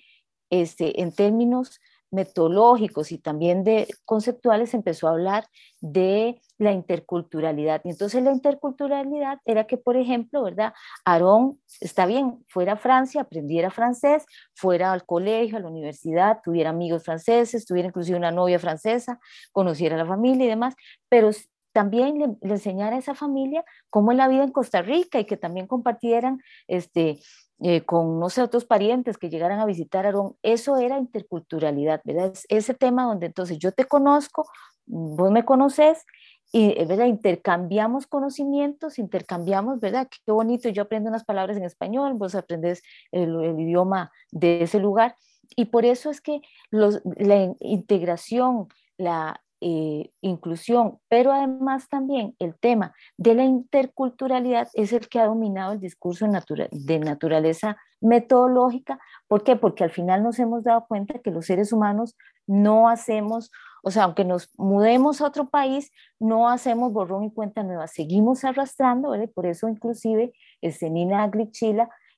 este, 0.50 1.00
en 1.00 1.12
términos 1.12 1.80
metodológicos 2.14 3.12
y 3.12 3.18
también 3.18 3.64
de 3.64 3.88
conceptuales 4.04 4.72
empezó 4.74 5.08
a 5.08 5.12
hablar 5.12 5.46
de 5.80 6.40
la 6.56 6.72
interculturalidad. 6.72 7.82
Y 7.84 7.90
entonces 7.90 8.22
la 8.22 8.32
interculturalidad 8.32 9.40
era 9.44 9.66
que, 9.66 9.76
por 9.76 9.96
ejemplo, 9.96 10.42
¿verdad? 10.42 10.72
Aarón, 11.04 11.60
está 11.80 12.06
bien, 12.06 12.44
fuera 12.48 12.74
a 12.74 12.76
Francia, 12.76 13.22
aprendiera 13.22 13.70
francés, 13.70 14.24
fuera 14.54 14.92
al 14.92 15.04
colegio, 15.04 15.56
a 15.56 15.60
la 15.60 15.68
universidad, 15.68 16.40
tuviera 16.42 16.70
amigos 16.70 17.04
franceses, 17.04 17.66
tuviera 17.66 17.88
inclusive 17.88 18.16
una 18.16 18.30
novia 18.30 18.58
francesa, 18.58 19.20
conociera 19.52 19.96
a 19.96 19.98
la 19.98 20.06
familia 20.06 20.46
y 20.46 20.48
demás, 20.48 20.74
pero 21.08 21.30
también 21.72 22.18
le, 22.18 22.28
le, 22.40 22.82
a 22.82 22.96
esa 22.96 23.14
familia 23.14 23.64
cómo 23.90 24.12
es 24.12 24.16
la 24.16 24.28
vida 24.28 24.44
en 24.44 24.52
Costa 24.52 24.80
Rica 24.80 25.18
y 25.18 25.24
que 25.24 25.36
también 25.36 25.66
compartieran 25.66 26.40
este, 26.68 27.18
eh, 27.60 27.82
con, 27.82 28.18
no 28.18 28.30
sé, 28.30 28.42
otros 28.42 28.64
parientes 28.64 29.16
que 29.16 29.30
llegaran 29.30 29.60
a 29.60 29.66
visitar 29.66 30.06
Aarón, 30.06 30.36
eso 30.42 30.76
era 30.76 30.98
interculturalidad, 30.98 32.00
¿verdad? 32.04 32.32
ese 32.48 32.74
tema 32.74 33.04
donde 33.04 33.26
entonces 33.26 33.58
yo 33.58 33.72
te 33.72 33.84
conozco, 33.84 34.48
vos 34.86 35.30
me 35.30 35.44
conoces 35.44 36.04
y 36.52 36.70
eh, 36.80 36.84
¿verdad? 36.86 37.06
intercambiamos 37.06 38.06
conocimientos, 38.06 38.98
intercambiamos, 38.98 39.80
¿verdad? 39.80 40.08
Qué 40.08 40.30
bonito, 40.32 40.68
yo 40.68 40.82
aprendo 40.82 41.08
unas 41.08 41.24
palabras 41.24 41.56
en 41.56 41.64
español, 41.64 42.14
vos 42.14 42.34
aprendes 42.34 42.82
el, 43.12 43.34
idioma 43.58 44.12
de 44.30 44.62
ese 44.62 44.78
lugar. 44.78 45.16
Y 45.56 45.66
por 45.66 45.84
eso 45.84 46.10
es 46.10 46.20
que 46.20 46.42
los, 46.70 47.02
la 47.16 47.54
integración, 47.60 48.68
la 48.96 49.40
eh, 49.66 50.10
inclusión, 50.20 50.98
pero 51.08 51.32
además 51.32 51.88
también 51.88 52.36
el 52.38 52.54
tema 52.54 52.94
de 53.16 53.34
la 53.34 53.44
interculturalidad 53.44 54.68
es 54.74 54.92
el 54.92 55.08
que 55.08 55.20
ha 55.20 55.24
dominado 55.24 55.72
el 55.72 55.80
discurso 55.80 56.26
de 56.26 56.98
naturaleza 56.98 57.78
metodológica. 58.02 59.00
¿Por 59.26 59.42
qué? 59.42 59.56
Porque 59.56 59.82
al 59.82 59.90
final 59.90 60.22
nos 60.22 60.38
hemos 60.38 60.64
dado 60.64 60.84
cuenta 60.86 61.18
que 61.18 61.30
los 61.30 61.46
seres 61.46 61.72
humanos 61.72 62.14
no 62.46 62.90
hacemos 62.90 63.50
o 63.86 63.90
sea, 63.90 64.04
aunque 64.04 64.24
nos 64.24 64.48
mudemos 64.58 65.20
a 65.20 65.26
otro 65.26 65.50
país, 65.50 65.92
no 66.18 66.48
hacemos 66.48 66.90
borrón 66.92 67.24
y 67.24 67.30
cuenta 67.30 67.62
nueva, 67.62 67.86
seguimos 67.86 68.42
arrastrando, 68.42 69.10
¿verdad? 69.10 69.28
Por 69.34 69.44
eso 69.44 69.68
inclusive 69.68 70.32
este, 70.62 70.88
Nina 70.88 71.30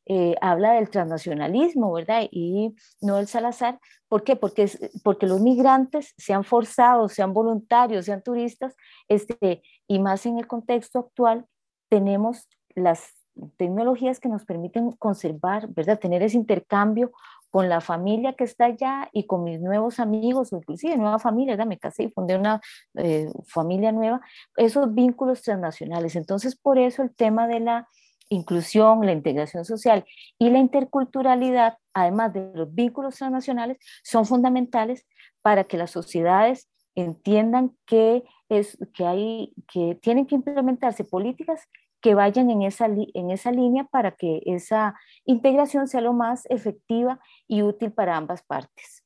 eh, 0.07 0.37
habla 0.41 0.73
del 0.73 0.89
transnacionalismo, 0.89 1.93
¿verdad? 1.93 2.29
Y 2.31 2.75
no 3.01 3.17
del 3.17 3.27
Salazar. 3.27 3.81
¿Por 4.09 4.23
qué? 4.23 4.37
Porque, 4.37 4.71
porque 5.03 5.27
los 5.27 5.41
migrantes, 5.41 6.15
sean 6.17 6.45
forzados, 6.45 7.13
sean 7.13 7.33
voluntarios, 7.33 8.05
sean 8.05 8.23
turistas, 8.23 8.77
este, 9.09 9.63
y 9.89 9.99
más 9.99 10.25
en 10.27 10.39
el 10.39 10.47
contexto 10.47 11.01
actual, 11.01 11.47
tenemos 11.89 12.49
las 12.75 13.15
tecnologías 13.57 14.21
que 14.21 14.29
nos 14.29 14.45
permiten 14.45 14.93
conservar, 14.93 15.69
¿verdad? 15.69 15.99
Tener 15.99 16.23
ese 16.23 16.37
intercambio 16.37 17.13
con 17.51 17.69
la 17.69 17.81
familia 17.81 18.35
que 18.35 18.45
está 18.45 18.67
allá 18.67 19.09
y 19.13 19.27
con 19.27 19.45
mis 19.45 19.61
nuevos 19.61 19.99
amigos, 19.99 20.53
inclusive 20.53 20.97
nueva 20.97 21.19
familia, 21.19 21.57
me 21.65 21.79
casé 21.79 22.05
y 22.05 22.11
fundé 22.11 22.37
una 22.37 22.61
eh, 22.95 23.29
familia 23.47 23.93
nueva, 23.93 24.21
esos 24.57 24.93
vínculos 24.95 25.43
transnacionales. 25.43 26.17
Entonces, 26.17 26.57
por 26.57 26.79
eso 26.79 27.03
el 27.03 27.15
tema 27.15 27.49
de 27.49 27.61
la 27.61 27.89
inclusión, 28.29 29.05
la 29.05 29.13
integración 29.13 29.65
social 29.65 30.05
y 30.39 30.51
la 30.51 30.59
interculturalidad, 30.59 31.79
además 31.95 32.33
de 32.33 32.51
los 32.55 32.75
vínculos 32.75 33.17
transnacionales, 33.17 33.79
son 34.03 34.27
fundamentales 34.27 35.07
para 35.43 35.65
que 35.65 35.77
las 35.77 35.91
sociedades 35.91 36.69
entiendan 36.95 37.77
que, 37.87 38.25
es, 38.49 38.79
que, 38.95 39.07
hay, 39.07 39.53
que 39.73 39.99
tienen 40.03 40.27
que 40.27 40.35
implementarse 40.35 41.05
políticas 41.05 41.63
que 42.01 42.15
vayan 42.15 42.51
en 42.51 42.63
esa, 42.63 42.87
en 42.87 43.31
esa 43.31 43.51
línea 43.51 43.85
para 43.85 44.13
que 44.13 44.43
esa 44.47 44.95
integración 45.25 45.89
sea 45.89 46.01
lo 46.01 46.13
más 46.13 46.47
efectiva 46.51 47.21
y 47.47 47.63
útil 47.63 47.93
para 47.93 48.17
ambas 48.17 48.43
partes. 48.43 49.03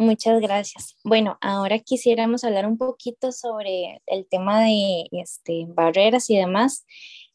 Muchas 0.00 0.40
gracias. 0.40 0.96
Bueno, 1.04 1.36
ahora 1.42 1.78
quisiéramos 1.78 2.42
hablar 2.42 2.66
un 2.66 2.78
poquito 2.78 3.32
sobre 3.32 4.00
el 4.06 4.26
tema 4.26 4.62
de 4.62 5.04
este, 5.12 5.66
barreras 5.68 6.30
y 6.30 6.36
demás. 6.38 6.86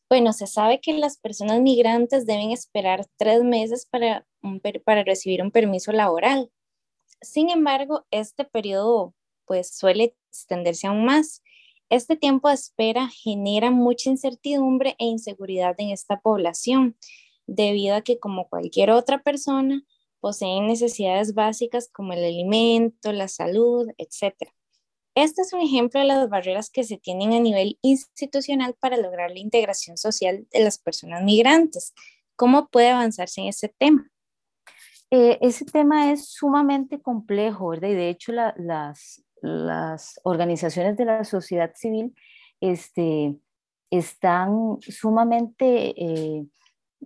Bueno, 0.09 0.33
se 0.33 0.47
sabe 0.47 0.81
que 0.81 0.93
las 0.93 1.17
personas 1.17 1.61
migrantes 1.61 2.25
deben 2.25 2.49
esperar 2.49 3.05
tres 3.17 3.43
meses 3.43 3.85
para, 3.85 4.25
para 4.83 5.03
recibir 5.03 5.43
un 5.43 5.51
permiso 5.51 5.91
laboral. 5.91 6.49
Sin 7.21 7.51
embargo, 7.51 8.07
este 8.09 8.45
periodo 8.45 9.13
pues 9.45 9.77
suele 9.77 10.15
extenderse 10.31 10.87
aún 10.87 11.05
más 11.05 11.43
este 11.89 12.15
tiempo 12.15 12.47
de 12.47 12.55
espera 12.55 13.09
genera 13.09 13.69
mucha 13.69 14.09
incertidumbre 14.09 14.95
e 14.97 15.05
inseguridad 15.05 15.75
en 15.77 15.91
esta 15.91 16.19
población, 16.19 16.97
debido 17.45 17.95
a 17.95 18.01
que 18.01 18.17
como 18.17 18.49
cualquier 18.49 18.89
otra 18.89 19.21
persona, 19.21 19.83
poseen 20.25 20.65
necesidades 20.65 21.35
básicas 21.35 21.87
como 21.87 22.13
el 22.13 22.23
alimento, 22.23 23.13
la 23.13 23.27
salud, 23.27 23.87
etc. 23.99 24.33
Este 25.13 25.43
es 25.43 25.53
un 25.53 25.61
ejemplo 25.61 25.99
de 25.99 26.07
las 26.07 26.27
barreras 26.29 26.71
que 26.71 26.83
se 26.83 26.97
tienen 26.97 27.31
a 27.31 27.39
nivel 27.39 27.77
institucional 27.83 28.73
para 28.79 28.97
lograr 28.97 29.29
la 29.29 29.37
integración 29.37 29.97
social 29.97 30.47
de 30.51 30.63
las 30.63 30.79
personas 30.79 31.21
migrantes. 31.21 31.93
¿Cómo 32.35 32.69
puede 32.69 32.89
avanzarse 32.89 33.41
en 33.41 33.49
ese 33.49 33.69
tema? 33.77 34.09
Eh, 35.11 35.37
ese 35.41 35.63
tema 35.63 36.11
es 36.11 36.27
sumamente 36.29 36.99
complejo, 36.99 37.67
¿verdad? 37.67 37.89
Y 37.89 37.93
de 37.93 38.09
hecho 38.09 38.31
las, 38.31 39.23
las 39.43 40.19
organizaciones 40.23 40.97
de 40.97 41.05
la 41.05 41.23
sociedad 41.23 41.71
civil 41.75 42.15
este, 42.61 43.35
están 43.91 44.79
sumamente 44.81 45.93
eh, 46.03 46.47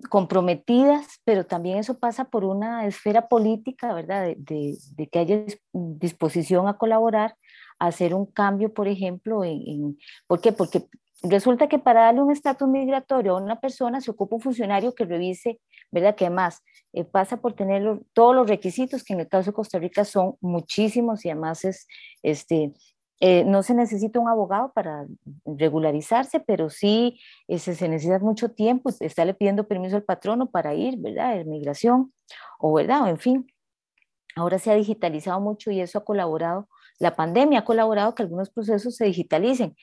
comprometidas, 0.09 1.19
pero 1.25 1.45
también 1.45 1.77
eso 1.77 1.99
pasa 1.99 2.25
por 2.25 2.45
una 2.45 2.85
esfera 2.85 3.27
política, 3.27 3.93
¿verdad? 3.93 4.33
De, 4.37 4.77
que 5.11 5.19
haya 5.19 5.43
disposición 5.73 6.67
a 6.67 6.77
colaborar, 6.77 7.35
a 7.79 7.87
hacer 7.87 8.13
un 8.13 8.25
cambio, 8.25 8.73
por 8.73 8.87
ejemplo, 8.87 9.43
en, 9.43 9.97
¿por 10.27 10.41
qué? 10.41 10.51
Porque 10.51 10.85
resulta 11.23 11.67
que 11.67 11.79
para 11.79 12.03
darle 12.03 12.21
un 12.21 12.31
estatus 12.31 12.67
migratorio 12.67 13.33
a 13.33 13.41
una 13.41 13.59
persona 13.59 13.99
se 13.99 14.11
ocupa 14.11 14.35
un 14.35 14.41
funcionario 14.41 14.93
que 14.93 15.05
revise, 15.05 15.59
¿verdad? 15.91 16.15
Que 16.15 16.25
además 16.25 16.63
eh, 16.93 17.03
pasa 17.03 17.37
por 17.37 17.53
tener 17.53 17.99
todos 18.13 18.35
los 18.35 18.47
requisitos, 18.47 19.03
que 19.03 19.13
en 19.13 19.21
el 19.21 19.27
caso 19.27 19.51
de 19.51 19.55
Costa 19.55 19.79
Rica 19.79 20.05
son 20.05 20.35
muchísimos 20.41 21.25
y 21.25 21.29
además 21.29 21.65
es, 21.65 21.87
este, 22.23 22.73
eh, 23.21 23.43
no 23.43 23.63
se 23.63 23.73
necesita 23.73 24.19
un 24.19 24.29
abogado 24.29 24.71
para 24.73 25.05
regularizarse, 25.45 26.39
pero 26.39 26.69
sí 26.69 27.19
ese, 27.47 27.75
se 27.75 27.89
necesita 27.89 28.19
mucho 28.19 28.51
tiempo, 28.51 28.89
estarle 28.99 29.33
pidiendo 29.33 29.67
permiso 29.67 29.97
al 29.97 30.03
patrono 30.03 30.49
para 30.49 30.73
ir, 30.73 30.97
¿verdad? 30.97 31.35
De 31.35 31.45
migración, 31.45 32.13
o 32.59 32.73
verdad, 32.73 33.03
o 33.03 33.07
en 33.07 33.17
fin. 33.17 33.47
Ahora 34.35 34.57
se 34.57 34.71
ha 34.71 34.75
digitalizado 34.75 35.39
mucho 35.41 35.69
y 35.71 35.81
eso 35.81 35.97
ha 35.97 36.05
colaborado, 36.05 36.69
la 36.99 37.15
pandemia 37.15 37.59
ha 37.59 37.65
colaborado 37.65 38.15
que 38.15 38.23
algunos 38.23 38.49
procesos 38.49 38.95
se 38.95 39.05
digitalicen 39.05 39.75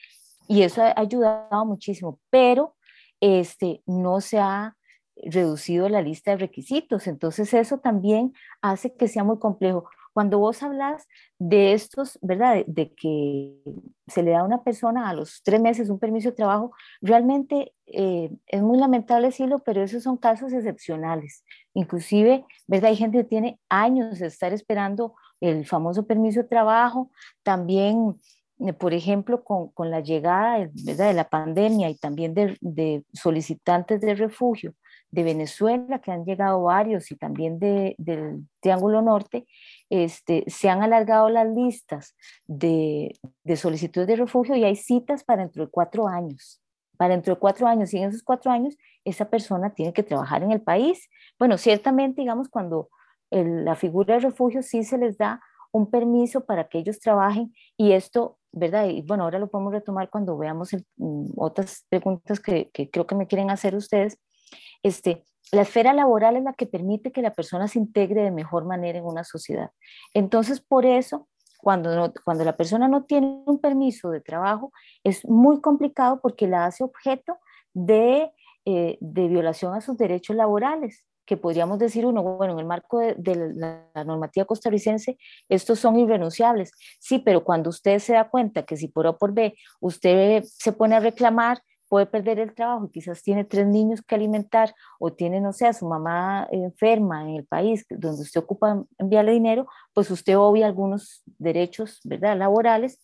y 0.47 0.63
eso 0.63 0.81
ha 0.81 0.93
ayudado 0.95 1.65
muchísimo, 1.65 2.19
pero 2.29 2.75
este, 3.19 3.81
no 3.85 4.21
se 4.21 4.39
ha 4.39 4.75
reducido 5.15 5.89
la 5.89 6.01
lista 6.01 6.31
de 6.31 6.37
requisitos, 6.37 7.07
entonces 7.07 7.53
eso 7.53 7.79
también 7.79 8.33
hace 8.61 8.95
que 8.95 9.07
sea 9.07 9.23
muy 9.23 9.39
complejo. 9.39 9.89
Cuando 10.17 10.39
vos 10.39 10.63
hablas 10.63 11.07
de 11.37 11.73
estos, 11.73 12.17
¿verdad? 12.23 12.65
De, 12.65 12.91
que 12.91 13.53
se 14.07 14.23
le 14.23 14.31
da 14.31 14.39
a 14.39 14.43
una 14.45 14.63
persona 14.63 15.09
a 15.09 15.13
los 15.13 15.43
tres 15.43 15.61
meses 15.61 15.91
un 15.91 15.99
permiso 15.99 16.29
de 16.29 16.35
trabajo, 16.35 16.71
realmente 17.03 17.75
eh, 17.85 18.31
es 18.47 18.63
muy 18.63 18.79
lamentable 18.79 19.27
decirlo, 19.27 19.59
pero 19.59 19.83
esos 19.83 20.01
son 20.01 20.17
casos 20.17 20.53
excepcionales. 20.53 21.43
Inclusive, 21.75 22.43
¿verdad? 22.65 22.89
Hay 22.89 22.95
gente 22.95 23.19
que 23.19 23.25
tiene 23.25 23.59
años 23.69 24.17
de 24.17 24.25
estar 24.25 24.53
esperando 24.53 25.13
el 25.39 25.67
famoso 25.67 26.07
permiso 26.07 26.41
de 26.41 26.49
trabajo, 26.49 27.11
también 27.43 28.15
eh, 28.59 28.73
por 28.73 28.95
ejemplo, 28.95 29.43
con, 29.43 29.91
la 29.91 29.99
llegada 29.99 30.67
de 30.73 31.13
la 31.13 31.29
pandemia 31.29 31.91
y 31.91 31.95
también 31.95 32.33
de, 32.33 33.03
solicitantes 33.13 34.01
de 34.01 34.15
refugio 34.15 34.73
de 35.09 35.23
Venezuela, 35.23 35.99
que 35.99 36.11
han 36.11 36.25
llegado 36.25 36.63
varios, 36.63 37.11
y 37.11 37.15
también 37.15 37.59
de, 37.59 37.95
del 37.97 38.47
Triángulo 38.59 39.01
Norte, 39.01 39.47
este, 39.89 40.43
se 40.47 40.69
han 40.69 40.83
alargado 40.83 41.29
las 41.29 41.47
listas 41.47 42.15
de, 42.45 43.15
de 43.43 43.55
solicitudes 43.55 44.07
de 44.07 44.15
refugio 44.15 44.55
y 44.55 44.63
hay 44.63 44.75
citas 44.75 45.23
para 45.23 45.43
dentro 45.43 45.65
de 45.65 45.71
cuatro 45.71 46.07
años. 46.07 46.61
Para 46.97 47.13
dentro 47.13 47.35
de 47.35 47.39
cuatro 47.39 47.67
años, 47.67 47.93
y 47.93 47.97
en 47.97 48.09
esos 48.09 48.23
cuatro 48.23 48.51
años, 48.51 48.75
esa 49.05 49.29
persona 49.29 49.73
tiene 49.73 49.93
que 49.93 50.03
trabajar 50.03 50.43
en 50.43 50.51
el 50.51 50.61
país. 50.61 51.09
Bueno, 51.37 51.57
ciertamente, 51.57 52.21
digamos, 52.21 52.49
cuando 52.49 52.89
la 53.29 53.75
figura 53.75 54.15
de 54.15 54.21
refugio 54.21 54.63
sí 54.63 54.83
se 54.83 54.97
les 54.97 55.17
da 55.17 55.41
un 55.71 55.91
permiso 55.91 56.45
para 56.45 56.67
que 56.69 56.79
ellos 56.79 56.99
trabajen 56.99 57.53
y 57.75 57.91
esto 57.91 58.37
¿verdad? 58.57 58.87
Y 58.87 59.01
bueno, 59.01 59.23
ahora 59.23 59.39
lo 59.39 59.49
podemos 59.49 59.73
retomar 59.73 60.09
cuando 60.09 60.37
veamos 60.37 60.71
mm, 60.97 61.31
otras 61.35 61.85
preguntas 61.89 62.39
que, 62.39 62.71
creo 62.91 63.07
que 63.07 63.15
me 63.15 63.27
quieren 63.27 63.49
hacer 63.49 63.75
ustedes. 63.75 64.17
Este, 64.83 65.23
la 65.51 65.61
esfera 65.61 65.93
laboral 65.93 66.35
es 66.35 66.43
la 66.43 66.53
que 66.53 66.65
permite 66.65 67.11
que 67.11 67.21
la 67.21 67.33
persona 67.33 67.67
se 67.67 67.79
integre 67.79 68.23
de 68.23 68.31
mejor 68.31 68.65
manera 68.65 68.99
en 68.99 69.05
una 69.05 69.23
sociedad. 69.23 69.71
Entonces, 70.13 70.59
por 70.61 70.85
eso, 70.85 71.27
cuando, 71.59 72.13
cuando 72.23 72.43
la 72.43 72.57
persona 72.57 72.87
no 72.87 73.05
tiene 73.05 73.43
un 73.45 73.59
permiso 73.59 74.09
de 74.09 74.21
trabajo, 74.21 74.71
es 75.03 75.25
muy 75.25 75.61
complicado 75.61 76.19
porque 76.21 76.47
la 76.47 76.65
hace 76.65 76.83
objeto 76.83 77.37
de, 77.73 78.31
eh, 78.65 78.97
de 78.99 79.27
violación 79.27 79.73
a 79.73 79.81
sus 79.81 79.97
derechos 79.97 80.35
laborales 80.35 81.05
que 81.27 81.37
podríamos 81.37 81.77
decir 81.77 82.05
uno, 82.05 82.23
bueno, 82.23 82.53
en 82.53 82.59
el 82.59 82.65
marco 82.65 82.99
de, 82.99 83.53
la, 83.53 84.03
normativa 84.05 84.45
costarricense, 84.45 85.17
estos 85.49 85.77
son 85.77 85.99
irrenunciables. 85.99 86.71
Sí, 86.99 87.19
pero 87.19 87.43
cuando 87.43 87.69
usted 87.69 87.99
se 87.99 88.13
da 88.13 88.29
cuenta 88.29 88.63
que 88.63 88.77
si 88.77 88.87
por 88.87 89.05
O 89.05 89.17
por 89.17 89.33
B 89.33 89.53
usted 89.81 90.43
se 90.43 90.71
pone 90.71 90.95
a 90.95 91.01
reclamar, 91.01 91.61
puede 91.89 92.05
perder 92.05 92.39
el 92.39 92.53
trabajo 92.53 92.89
quizás 92.91 93.23
tiene 93.23 93.43
tres 93.43 93.67
niños 93.67 94.01
que 94.01 94.15
alimentar 94.15 94.73
o 94.99 95.13
tiene, 95.13 95.41
no 95.41 95.53
sé, 95.53 95.67
a 95.67 95.73
su 95.73 95.87
mamá 95.87 96.47
enferma 96.51 97.23
en 97.23 97.35
el 97.35 97.45
país 97.45 97.85
donde 97.89 98.21
usted 98.21 98.41
ocupa 98.41 98.83
enviarle 98.97 99.31
dinero, 99.31 99.67
pues 99.93 100.11
usted 100.11 100.37
obvia 100.37 100.67
algunos 100.67 101.23
derechos, 101.37 101.99
¿verdad?, 102.03 102.37
laborales. 102.37 102.99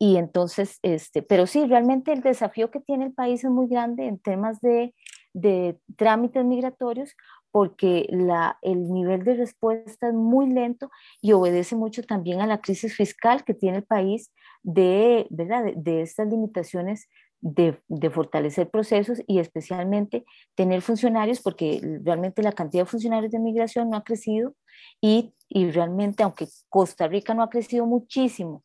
Y 0.00 0.16
entonces, 0.16 0.78
este, 0.82 1.22
pero 1.22 1.46
sí, 1.46 1.66
realmente 1.66 2.12
el 2.12 2.20
desafío 2.20 2.70
que 2.70 2.80
tiene 2.80 3.06
el 3.06 3.12
país 3.12 3.42
es 3.42 3.50
muy 3.50 3.66
grande 3.66 4.06
en 4.06 4.18
temas 4.18 4.60
de 4.60 4.94
de 5.40 5.78
trámites 5.96 6.44
migratorios, 6.44 7.14
porque 7.50 8.06
la, 8.10 8.58
el 8.62 8.92
nivel 8.92 9.24
de 9.24 9.34
respuesta 9.34 10.08
es 10.08 10.14
muy 10.14 10.50
lento 10.52 10.90
y 11.22 11.32
obedece 11.32 11.76
mucho 11.76 12.02
también 12.02 12.40
a 12.40 12.46
la 12.46 12.60
crisis 12.60 12.94
fiscal 12.94 13.44
que 13.44 13.54
tiene 13.54 13.78
el 13.78 13.84
país 13.84 14.32
de, 14.62 15.26
¿verdad? 15.30 15.64
de, 15.74 16.02
estas 16.02 16.28
limitaciones 16.28 17.08
de, 17.40 17.80
fortalecer 18.10 18.70
procesos 18.70 19.22
y 19.26 19.38
especialmente 19.38 20.24
tener 20.54 20.82
funcionarios, 20.82 21.40
porque 21.40 21.80
realmente 22.02 22.42
la 22.42 22.52
cantidad 22.52 22.82
de 22.82 22.90
funcionarios 22.90 23.32
de 23.32 23.38
migración 23.38 23.90
no 23.90 23.96
ha 23.96 24.04
crecido 24.04 24.54
y, 25.00 25.34
y 25.48 25.70
realmente, 25.70 26.22
aunque 26.22 26.48
Costa 26.68 27.06
Rica 27.06 27.34
no 27.34 27.42
ha 27.42 27.50
crecido 27.50 27.86
muchísimo 27.86 28.62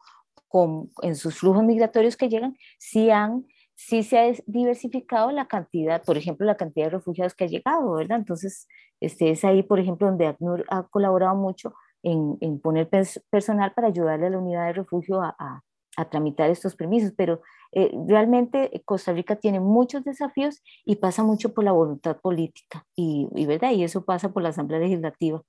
con, 0.48 0.92
en 1.02 1.16
sus 1.16 1.40
flujos 1.40 1.64
migratorios 1.64 2.18
que 2.18 2.30
llegan, 2.30 2.58
sí 2.78 3.10
han 3.10 3.46
sí 3.76 4.04
se 4.04 4.20
ha 4.20 4.32
diversificado 4.46 5.32
la 5.32 5.48
cantidad, 5.48 6.04
por 6.04 6.18
ejemplo, 6.18 6.46
la 6.46 6.56
cantidad 6.56 6.86
de 6.86 6.92
refugiados 6.92 7.34
que 7.34 7.46
ha 7.46 7.48
llegado, 7.48 7.94
¿verdad? 7.94 8.20
Entonces, 8.20 8.68
este, 9.00 9.32
es 9.32 9.44
ahí, 9.44 9.64
por 9.64 9.80
ejemplo, 9.80 10.08
donde 10.08 10.28
ACNUR 10.28 10.64
ha 10.70 10.84
colaborado 10.84 11.36
mucho 11.36 11.74
en, 12.04 12.38
en 12.42 12.60
poner 12.60 12.90
personal 13.30 13.74
para 13.74 13.88
ayudarle 13.88 14.28
a 14.28 14.30
la 14.30 14.38
unidad 14.38 14.68
de 14.68 14.74
refugio 14.74 15.22
a, 15.22 15.36
a, 15.40 15.62
a 15.98 16.10
tramitar 16.10 16.50
estos 16.50 16.76
permisos, 16.76 17.14
pero 17.16 17.42
eh, 17.76 17.92
realmente 18.08 18.70
Costa 18.86 19.14
Rica 19.14 19.36
tiene 19.36 19.60
muchos 19.60 20.04
desafíos 20.04 20.62
y 20.86 20.98
pasa 20.98 21.24
mucho 21.24 21.54
por 21.54 21.64
la 21.64 21.72
voluntad 21.72 22.18
política, 22.18 22.86
y, 22.96 23.28
y 23.36 23.46
¿verdad? 23.46 23.72
Y 23.72 23.84
eso 23.84 24.06
pasa 24.06 24.32
por 24.32 24.44
la 24.44 24.50
Asamblea 24.50 24.80
Legislativa. 24.80 25.42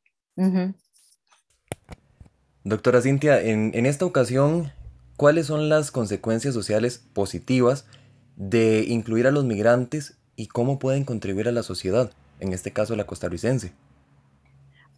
Doctora 2.65 3.01
Cintia, 3.01 3.41
en, 3.43 3.71
en 3.75 3.87
esta 3.87 4.05
ocasión, 4.07 4.73
¿cuáles 5.17 5.47
son 5.47 5.69
las 5.69 5.91
consecuencias 5.91 6.55
sociales 6.55 6.99
positivas 6.99 7.87
de 8.37 8.85
incluir 8.89 9.27
a 9.27 9.31
los 9.31 9.45
migrantes 9.45 10.19
y 10.37 10.49
cómo 10.49 10.79
pueden 10.79 11.05
contribuir 11.05 11.49
a 11.49 11.53
la 11.53 11.63
sociedad, 11.63 12.13
en 12.41 12.53
este 12.53 12.73
caso 12.73 12.97
la 12.97 13.07
costarricense. 13.07 13.73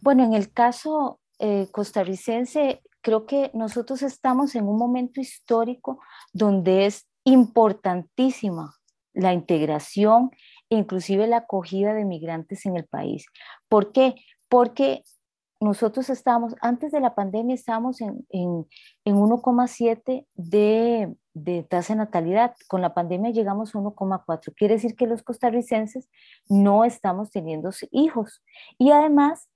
Bueno, 0.01 0.23
en 0.23 0.33
el 0.33 0.51
caso 0.51 1.19
eh, 1.39 1.67
costarricense, 1.71 2.81
creo 3.01 3.25
que 3.25 3.51
nosotros 3.53 4.01
estamos 4.01 4.55
en 4.55 4.67
un 4.67 4.77
momento 4.77 5.21
histórico 5.21 5.99
donde 6.33 6.85
es 6.85 7.05
importantísima 7.27 8.73
la 9.13 9.33
integración 9.33 10.31
e 10.69 10.77
inclusive 10.77 11.27
la 11.27 11.37
acogida 11.37 11.93
de 11.93 12.05
migrantes 12.05 12.65
en 12.65 12.77
el 12.77 12.85
país. 12.85 13.25
¿Por 13.67 13.91
qué? 13.91 14.15
Porque 14.47 15.03
nosotros 15.59 16.09
estábamos, 16.09 16.55
antes 16.61 16.91
de 16.91 17.01
la 17.01 17.15
pandemia 17.15 17.55
estábamos 17.55 17.99
en, 17.99 18.25
en, 18.29 18.65
en 19.03 19.15
1,7 19.15 20.25
de, 20.35 21.15
de 21.33 21.63
tasa 21.63 21.93
de 21.93 21.97
natalidad. 21.97 22.53
Con 22.69 22.81
la 22.81 22.93
pandemia 22.93 23.31
llegamos 23.31 23.75
a 23.75 23.79
1,4. 23.79 24.53
Quiere 24.55 24.75
decir 24.75 24.95
que 24.95 25.07
los 25.07 25.21
costarricenses 25.21 26.09
no 26.47 26.85
estamos 26.85 27.31
teniendo 27.31 27.71
hijos. 27.91 28.41
Y 28.77 28.91
además, 28.91 29.49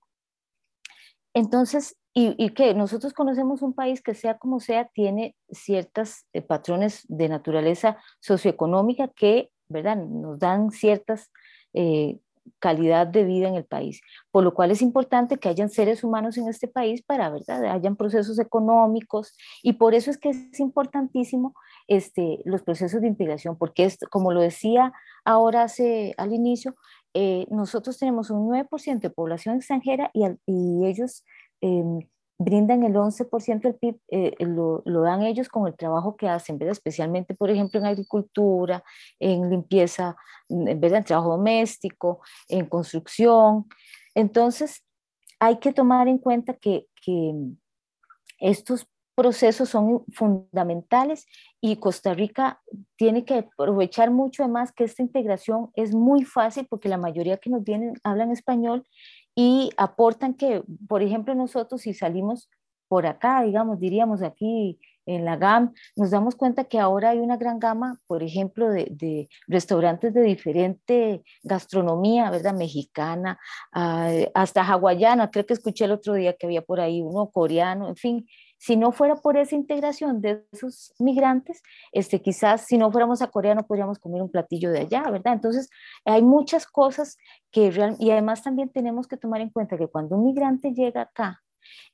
entonces, 1.34 1.98
y, 2.14 2.36
y, 2.44 2.50
que 2.50 2.74
nosotros 2.74 3.14
conocemos 3.14 3.62
un 3.62 3.74
país 3.74 4.02
que 4.02 4.14
sea 4.14 4.38
como 4.38 4.60
sea, 4.60 4.90
tiene 4.94 5.36
ciertos 5.50 6.26
eh, 6.34 6.42
patrones 6.42 7.06
de 7.08 7.30
naturaleza 7.30 7.98
socioeconómica 8.20 9.08
que, 9.08 9.50
¿verdad?, 9.70 9.96
nos 9.96 10.40
dan 10.40 10.72
ciertas 10.72 11.32
eh, 11.74 12.20
calidad 12.60 13.08
de 13.08 13.24
vida 13.24 13.48
en 13.48 13.56
el 13.56 13.66
país, 13.66 14.02
por 14.32 14.44
lo 14.44 14.54
cual 14.54 14.72
es 14.72 14.82
importante 14.82 15.38
que 15.38 15.50
hayan 15.50 15.70
seres 15.70 16.04
humanos 16.04 16.38
en 16.38 16.48
este 16.48 16.68
país 16.68 17.02
para, 17.02 17.30
¿verdad?, 17.30 17.66
hayan 17.66 17.96
procesos 17.96 18.40
económicos 18.40 19.36
y 19.64 19.74
por 19.74 19.94
eso 19.94 20.12
es 20.12 20.18
que 20.18 20.30
es 20.30 20.60
importantísimo 20.60 21.54
este, 21.88 22.40
los 22.46 22.62
procesos 22.62 23.02
de 23.02 23.08
integración, 23.08 23.58
porque 23.58 23.86
es, 23.86 23.98
como 24.10 24.32
lo 24.32 24.42
decía 24.42 24.92
ahora 25.24 25.64
hace, 25.64 26.14
al 26.18 26.34
inicio, 26.34 26.76
eh, 27.14 27.46
nosotros 27.50 27.98
tenemos 27.98 28.30
un 28.30 28.48
9% 28.50 29.00
de 29.00 29.10
población 29.10 29.56
extranjera 29.56 30.12
y, 30.14 30.26
y 30.46 30.86
ellos 30.86 31.26
em, 31.62 32.00
brindan 32.38 32.84
el 32.84 32.94
11% 32.94 33.62
del 33.62 33.76
PIB, 33.76 34.00
eh, 34.10 34.36
lo, 34.40 34.82
lo, 34.86 35.02
dan 35.02 35.22
ellos 35.24 35.48
con 35.50 35.68
el 35.68 35.76
trabajo 35.76 36.16
que 36.16 36.28
hacen, 36.28 36.58
¿verdad? 36.58 36.72
especialmente, 36.72 37.36
por 37.36 37.50
ejemplo, 37.50 37.80
en 37.80 37.86
agricultura, 37.86 38.84
en 39.20 39.50
limpieza, 39.50 40.16
¿verdad? 40.50 41.00
en 41.00 41.04
trabajo 41.04 41.32
doméstico, 41.32 42.22
en 42.48 42.66
construcción. 42.66 43.68
Entonces, 44.16 44.84
hay 45.40 45.58
que 45.58 45.74
tomar 45.74 46.08
en 46.08 46.18
cuenta 46.18 46.54
que, 46.54 46.88
que 47.04 47.34
estos 48.40 48.88
procesos 49.22 49.70
son 49.70 50.04
fundamentales 50.12 51.28
y 51.62 51.76
Costa 51.76 52.16
Rica 52.16 52.60
tiene 52.96 53.24
que 53.24 53.36
aprovechar 53.36 54.10
mucho 54.10 54.42
además 54.42 54.72
que 54.72 54.84
esta 54.84 55.04
integración 55.04 55.70
es 55.76 55.94
muy 55.94 56.24
fácil 56.24 56.66
porque 56.68 56.90
la 56.90 56.98
mayoría 56.98 57.38
que 57.38 57.52
nos 57.52 57.64
vienen 57.64 57.94
hablan 58.04 58.32
español 58.32 58.84
y 59.36 59.70
aportan 59.78 60.34
que, 60.34 60.64
por 60.88 61.04
ejemplo, 61.04 61.36
nosotros 61.36 61.82
si 61.82 61.94
salimos 61.94 62.50
por 62.88 63.06
acá, 63.06 63.44
digamos, 63.44 63.80
diríamos 63.80 64.24
aquí 64.24 64.80
en 65.06 65.24
la 65.24 65.38
GAM, 65.38 65.72
nos 65.96 66.10
damos 66.10 66.36
cuenta 66.36 66.64
que 66.64 66.80
ahora 66.80 67.10
hay 67.10 67.20
una 67.20 67.38
gran 67.38 67.60
gama, 67.60 68.00
por 68.08 68.24
ejemplo, 68.24 68.70
de, 68.70 68.88
de 68.90 69.30
restaurantes 69.48 70.16
de 70.16 70.22
diferente 70.22 71.22
gastronomía, 71.44 72.32
¿verdad? 72.32 72.56
Mexicana, 72.56 73.40
uh, 73.76 74.26
hasta 74.34 74.64
hawaiana, 74.64 75.30
creo 75.30 75.46
que 75.46 75.54
escuché 75.54 75.86
el 75.86 75.92
otro 75.92 76.16
día 76.16 76.34
que 76.34 76.48
había 76.48 76.64
por 76.64 76.80
ahí 76.80 77.02
uno 77.02 77.30
coreano, 77.30 77.88
en 77.88 77.96
fin, 77.96 78.26
si 78.62 78.78
no 78.78 78.92
fuera 78.92 79.16
por 79.16 79.38
esa 79.38 79.56
integración 79.56 80.22
de 80.22 80.46
esos 80.52 80.94
migrantes, 81.00 81.64
este, 81.92 82.22
quizás 82.22 82.62
si 82.62 82.78
no 82.78 82.92
fuéramos 82.92 83.24
a 83.24 83.28
Corea 83.32 83.56
no 83.56 83.66
podríamos 83.66 83.98
comer 83.98 84.22
un 84.22 84.30
platillo 84.30 84.70
de 84.70 84.82
allá, 84.82 85.02
¿verdad? 85.10 85.34
Entonces, 85.34 85.68
hay 86.06 86.22
muchas 86.22 86.68
cosas 86.68 87.18
que 87.52 87.72
real, 87.72 87.96
y 87.98 88.12
además 88.12 88.44
también 88.44 88.70
tenemos 88.70 89.08
que 89.08 89.18
tomar 89.18 89.42
en 89.42 89.50
cuenta 89.50 89.80
que 89.80 89.88
cuando 89.88 90.16
un 90.16 90.26
migrante 90.26 90.74
llega 90.74 91.02
acá, 91.02 91.42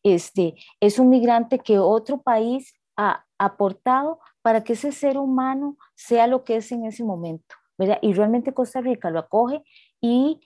este, 0.03 0.55
es 0.81 0.99
un 0.99 1.07
migrante 1.07 1.59
que 1.59 1.79
otro 1.79 2.21
país 2.21 2.73
ha 2.97 3.23
aportado 3.37 4.19
para 4.41 4.65
que 4.65 4.73
ese 4.73 4.91
ser 4.91 5.17
humano 5.17 5.77
sea 5.95 6.27
lo 6.27 6.43
que 6.43 6.57
es 6.57 6.69
en 6.73 6.85
ese 6.85 7.05
momento, 7.05 7.55
¿verdad? 7.77 7.99
Y 8.01 8.11
realmente 8.11 8.53
Costa 8.53 8.81
Rica 8.81 9.09
lo 9.09 9.19
acoge 9.19 9.63
y 10.01 10.41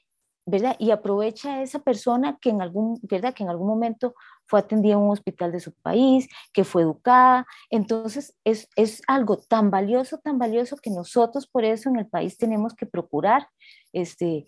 Y 0.80 0.92
aprovecha 0.92 1.56
a 1.56 1.62
esa 1.62 1.80
persona 1.80 2.38
que 2.42 2.50
en 2.50 2.62
algún, 2.62 3.00
¿verdad? 3.04 3.34
Que 3.34 3.44
en 3.44 3.50
algún 3.50 3.68
momento 3.68 4.16
fue 4.48 4.60
atendida 4.60 4.94
en 4.94 5.00
un 5.00 5.12
hospital 5.12 5.52
de 5.52 5.62
su 5.62 5.72
país, 5.74 6.28
que 6.52 6.64
fue 6.64 6.82
educada. 6.82 7.48
Entonces, 7.70 8.36
es, 8.44 8.68
es 8.76 9.02
algo 9.08 9.38
tan 9.38 9.72
valioso, 9.72 10.18
tan 10.18 10.38
valioso 10.38 10.76
que 10.78 10.90
nosotros 10.90 11.48
por 11.48 11.64
eso 11.64 11.90
en 11.90 11.98
el 11.98 12.08
país 12.08 12.38
tenemos 12.38 12.74
que 12.74 12.86
procurar 12.86 13.48
este, 13.94 14.46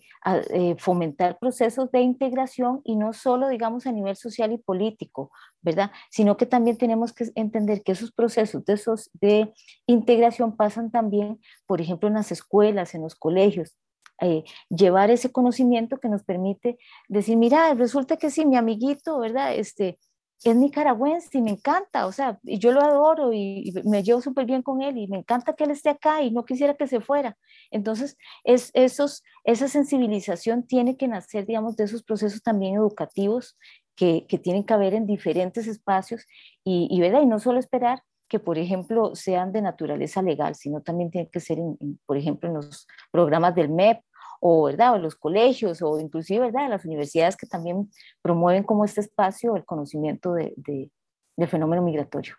eh, 0.51 0.75
fomentar 0.77 1.37
procesos 1.39 1.91
de 1.91 2.01
integración 2.01 2.81
y 2.83 2.95
no 2.95 3.13
solo, 3.13 3.49
digamos, 3.49 3.85
a 3.85 3.91
nivel 3.91 4.15
social 4.15 4.51
y 4.51 4.57
político, 4.57 5.31
¿verdad? 5.61 5.91
Sino 6.09 6.37
que 6.37 6.45
también 6.45 6.77
tenemos 6.77 7.13
que 7.13 7.29
entender 7.35 7.83
que 7.83 7.93
esos 7.93 8.11
procesos 8.11 8.63
de, 8.65 8.73
esos, 8.73 9.09
de 9.13 9.53
integración 9.85 10.55
pasan 10.55 10.91
también, 10.91 11.39
por 11.65 11.81
ejemplo, 11.81 12.07
en 12.07 12.15
las 12.15 12.31
escuelas, 12.31 12.95
en 12.95 13.01
los 13.01 13.15
colegios, 13.15 13.75
eh, 14.21 14.43
llevar 14.69 15.11
ese 15.11 15.31
conocimiento 15.31 15.97
que 15.97 16.09
nos 16.09 16.23
permite 16.23 16.77
decir, 17.07 17.37
mira, 17.37 17.73
resulta 17.73 18.17
que 18.17 18.29
sí, 18.29 18.45
mi 18.45 18.55
amiguito, 18.55 19.19
¿verdad? 19.19 19.55
Este, 19.55 19.97
es 20.43 20.55
nicaragüense 20.55 21.37
y 21.37 21.41
me 21.41 21.51
encanta, 21.51 22.05
o 22.05 22.11
sea, 22.11 22.39
y 22.43 22.59
yo 22.59 22.71
lo 22.71 22.81
adoro 22.81 23.31
y, 23.33 23.73
me 23.85 24.03
llevo 24.03 24.21
súper 24.21 24.45
bien 24.45 24.61
con 24.61 24.81
él 24.81 24.97
y 24.97 25.07
me 25.07 25.17
encanta 25.17 25.53
que 25.53 25.63
él 25.63 25.71
esté 25.71 25.89
acá 25.89 26.21
y 26.21 26.31
no 26.31 26.45
quisiera 26.45 26.75
que 26.75 26.87
se 26.87 26.99
fuera. 26.99 27.37
Entonces, 27.71 28.17
es, 28.43 28.69
esos, 28.73 29.23
esa 29.45 29.67
sensibilización 29.67 30.67
tiene 30.67 30.97
que 30.97 31.07
nacer, 31.07 31.45
digamos, 31.45 31.77
de 31.77 31.85
esos 31.85 32.03
procesos 32.03 32.41
también 32.43 32.75
educativos 32.75 33.57
que, 33.95 34.25
que 34.27 34.37
tienen 34.37 34.65
que 34.65 34.73
haber 34.73 34.93
en 34.93 35.05
diferentes 35.05 35.67
espacios 35.67 36.25
y, 36.63 36.87
y, 36.91 36.99
¿verdad? 36.99 37.21
y 37.21 37.25
no 37.25 37.39
solo 37.39 37.59
esperar 37.59 38.03
que, 38.33 38.39
por 38.39 38.57
ejemplo, 38.57 39.13
sean 39.13 39.51
de 39.51 39.61
naturaleza 39.61 40.23
legal, 40.23 40.55
sino 40.55 40.81
también 40.81 41.11
tiene 41.11 41.29
que 41.29 41.39
ser, 41.39 41.59
en, 41.59 41.77
en, 41.79 41.99
por 42.03 42.17
ejemplo, 42.17 42.49
en 42.49 42.55
los 42.55 42.87
programas 43.11 43.53
del 43.53 43.69
MEP 43.69 44.01
o, 44.41 44.63
¿verdad? 44.63 44.95
o 44.95 44.97
los 44.97 45.13
colegios 45.15 45.83
o 45.83 45.99
inclusive 45.99 46.47
¿verdad? 46.47 46.67
las 46.67 46.83
universidades 46.83 47.37
que 47.37 47.45
también 47.45 47.91
promueven 48.23 48.63
como 48.63 48.85
este 48.85 49.01
espacio 49.01 49.55
el 49.55 49.65
conocimiento 49.65 50.33
de, 50.33 50.51
de, 50.57 50.89
del 51.37 51.47
fenómeno 51.47 51.83
migratorio. 51.83 52.35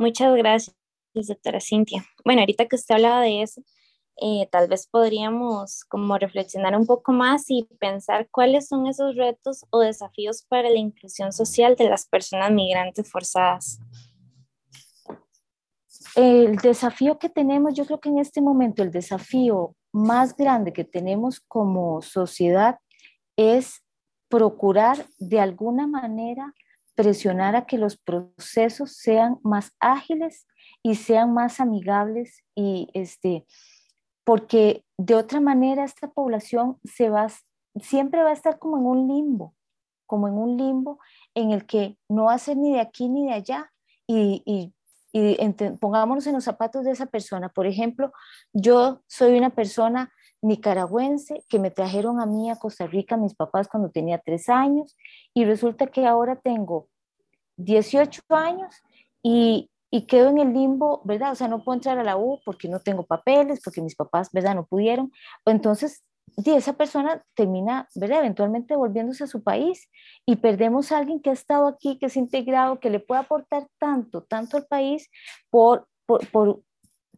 Muchas 0.00 0.34
gracias, 0.34 0.74
doctora 1.14 1.60
Cintia. 1.60 2.04
Bueno, 2.24 2.40
ahorita 2.40 2.66
que 2.66 2.74
usted 2.74 2.96
hablaba 2.96 3.20
de 3.20 3.42
eso, 3.42 3.62
eh, 4.18 4.48
tal 4.50 4.68
vez 4.68 4.86
podríamos 4.86 5.84
como 5.84 6.16
reflexionar 6.16 6.76
un 6.76 6.86
poco 6.86 7.12
más 7.12 7.44
y 7.48 7.64
pensar 7.78 8.28
cuáles 8.30 8.68
son 8.68 8.86
esos 8.86 9.14
retos 9.14 9.66
o 9.70 9.80
desafíos 9.80 10.42
para 10.48 10.70
la 10.70 10.78
inclusión 10.78 11.32
social 11.32 11.76
de 11.76 11.90
las 11.90 12.06
personas 12.06 12.50
migrantes 12.50 13.10
forzadas. 13.10 13.78
El 16.14 16.56
desafío 16.56 17.18
que 17.18 17.28
tenemos, 17.28 17.74
yo 17.74 17.84
creo 17.84 18.00
que 18.00 18.08
en 18.08 18.18
este 18.18 18.40
momento 18.40 18.82
el 18.82 18.90
desafío 18.90 19.76
más 19.92 20.34
grande 20.34 20.72
que 20.72 20.84
tenemos 20.84 21.40
como 21.40 22.00
sociedad 22.00 22.78
es 23.36 23.82
procurar 24.28 25.06
de 25.18 25.40
alguna 25.40 25.86
manera 25.86 26.54
presionar 26.94 27.54
a 27.54 27.66
que 27.66 27.76
los 27.76 27.98
procesos 27.98 28.92
sean 28.92 29.38
más 29.42 29.72
ágiles 29.78 30.46
y 30.82 30.94
sean 30.94 31.34
más 31.34 31.60
amigables 31.60 32.42
y 32.54 32.88
este, 32.94 33.44
porque 34.26 34.84
de 34.98 35.14
otra 35.14 35.40
manera 35.40 35.84
esta 35.84 36.08
población 36.08 36.78
se 36.82 37.10
va, 37.10 37.28
siempre 37.80 38.24
va 38.24 38.30
a 38.30 38.32
estar 38.32 38.58
como 38.58 38.76
en 38.76 38.84
un 38.84 39.06
limbo, 39.06 39.54
como 40.04 40.26
en 40.26 40.34
un 40.34 40.56
limbo 40.56 40.98
en 41.34 41.52
el 41.52 41.64
que 41.64 41.96
no 42.08 42.24
va 42.24 42.34
a 42.34 42.38
ser 42.38 42.56
ni 42.56 42.72
de 42.72 42.80
aquí 42.80 43.08
ni 43.08 43.26
de 43.26 43.34
allá. 43.34 43.72
Y, 44.04 44.42
y, 44.44 44.72
pongámonos 45.80 46.26
en 46.26 46.34
los 46.34 46.44
zapatos 46.44 46.84
de 46.84 46.90
esa 46.90 47.06
persona. 47.06 47.48
Por 47.48 47.66
ejemplo, 47.66 48.12
yo 48.52 49.00
soy 49.06 49.38
una 49.38 49.50
persona 49.50 50.12
nicaragüense 50.42 51.44
que 51.48 51.60
me 51.60 51.70
trajeron 51.70 52.20
a 52.20 52.26
mí 52.26 52.50
a 52.50 52.56
Costa 52.56 52.86
Rica 52.86 53.16
mis 53.16 53.34
papás 53.34 53.68
cuando 53.68 53.90
tenía 53.90 54.18
tres 54.18 54.48
años 54.48 54.96
y 55.32 55.44
resulta 55.44 55.86
que 55.86 56.04
ahora 56.04 56.36
tengo 56.36 56.88
18 57.56 58.22
años 58.30 58.74
y, 59.22 59.70
y 59.90 60.06
quedo 60.06 60.30
en 60.30 60.38
el 60.38 60.52
limbo, 60.52 61.00
¿verdad? 61.04 61.32
O 61.32 61.34
sea, 61.34 61.48
no 61.48 61.62
puedo 61.62 61.76
entrar 61.76 61.98
a 61.98 62.04
la 62.04 62.16
U 62.16 62.40
porque 62.44 62.68
no 62.68 62.80
tengo 62.80 63.04
papeles, 63.04 63.60
porque 63.64 63.82
mis 63.82 63.94
papás, 63.94 64.30
¿verdad? 64.32 64.54
No 64.54 64.66
pudieron. 64.66 65.12
Entonces, 65.44 66.02
esa 66.44 66.74
persona 66.74 67.24
termina, 67.34 67.88
¿verdad? 67.94 68.18
Eventualmente 68.18 68.76
volviéndose 68.76 69.24
a 69.24 69.28
su 69.28 69.42
país 69.42 69.88
y 70.26 70.36
perdemos 70.36 70.92
a 70.92 70.98
alguien 70.98 71.20
que 71.20 71.30
ha 71.30 71.34
estado 71.34 71.66
aquí, 71.66 71.98
que 71.98 72.06
es 72.06 72.16
integrado, 72.16 72.80
que 72.80 72.90
le 72.90 73.00
puede 73.00 73.20
aportar 73.20 73.68
tanto, 73.78 74.22
tanto 74.22 74.56
al 74.56 74.66
país 74.66 75.08
por, 75.50 75.88
por, 76.04 76.28
por, 76.30 76.62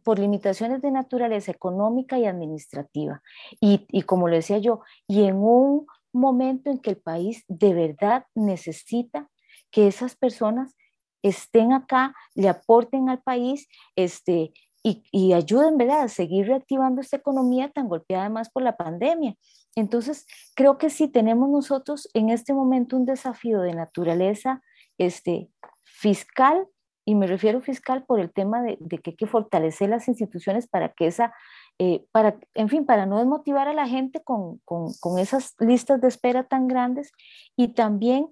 por 0.03 0.19
limitaciones 0.19 0.81
de 0.81 0.91
naturaleza 0.91 1.51
económica 1.51 2.17
y 2.17 2.25
administrativa. 2.25 3.21
Y, 3.59 3.85
y 3.89 4.03
como 4.03 4.27
lo 4.27 4.35
decía 4.35 4.59
yo, 4.59 4.81
y 5.07 5.23
en 5.23 5.35
un 5.37 5.85
momento 6.13 6.69
en 6.69 6.79
que 6.79 6.91
el 6.91 6.97
país 6.97 7.43
de 7.47 7.73
verdad 7.73 8.25
necesita 8.35 9.29
que 9.71 9.87
esas 9.87 10.15
personas 10.15 10.75
estén 11.21 11.73
acá, 11.73 12.15
le 12.35 12.49
aporten 12.49 13.09
al 13.09 13.21
país 13.21 13.67
este, 13.95 14.53
y, 14.83 15.03
y, 15.11 15.33
ayuden 15.33 15.77
¿verdad? 15.77 16.03
a 16.03 16.07
seguir 16.07 16.47
reactivando 16.47 17.01
esta 17.01 17.17
economía 17.17 17.69
tan 17.69 17.87
golpeada 17.87 18.23
además 18.23 18.49
por 18.49 18.63
la 18.63 18.77
pandemia. 18.77 19.35
Entonces, 19.75 20.25
creo 20.55 20.77
que 20.77 20.89
sí 20.89 21.07
tenemos 21.07 21.49
nosotros 21.49 22.09
en 22.13 22.29
este 22.29 22.53
momento 22.53 22.95
un 22.95 23.05
desafío 23.05 23.61
de 23.61 23.73
naturaleza 23.73 24.61
este, 24.97 25.49
fiscal, 25.83 26.67
y 27.05 27.15
me 27.15 27.25
refiero 27.25 27.59
fiscal 27.59 28.05
por 28.05 28.19
el 28.19 28.31
tema 28.31 28.61
de, 28.61 28.77
de 28.79 28.99
que 28.99 29.11
hay 29.11 29.15
que 29.15 29.25
fortalecer 29.25 29.89
las 29.89 30.07
instituciones 30.07 30.67
para 30.67 30.89
que 30.89 31.07
esa, 31.07 31.33
eh, 31.79 32.05
para, 32.11 32.37
en 32.53 32.69
fin, 32.69 32.85
para 32.85 33.07
no 33.07 33.17
desmotivar 33.17 33.67
a 33.67 33.73
la 33.73 33.87
gente 33.87 34.21
con, 34.23 34.59
con, 34.59 34.93
con 34.99 35.17
esas 35.17 35.55
listas 35.59 35.99
de 36.01 36.07
espera 36.07 36.43
tan 36.43 36.67
grandes 36.67 37.11
y 37.55 37.69
también 37.69 38.27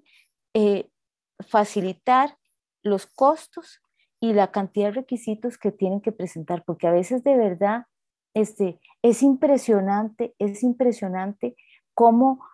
eh, 0.54 0.88
facilitar 1.40 2.37
los 2.82 3.06
costos 3.06 3.80
y 4.20 4.32
la 4.32 4.50
cantidad 4.50 4.88
de 4.88 5.00
requisitos 5.00 5.58
que 5.58 5.72
tienen 5.72 6.00
que 6.00 6.12
presentar, 6.12 6.64
porque 6.64 6.86
a 6.86 6.92
veces 6.92 7.22
de 7.22 7.36
verdad 7.36 7.86
este, 8.34 8.80
es 9.02 9.22
impresionante, 9.22 10.34
es 10.38 10.62
impresionante 10.62 11.56
cómo 11.94 12.44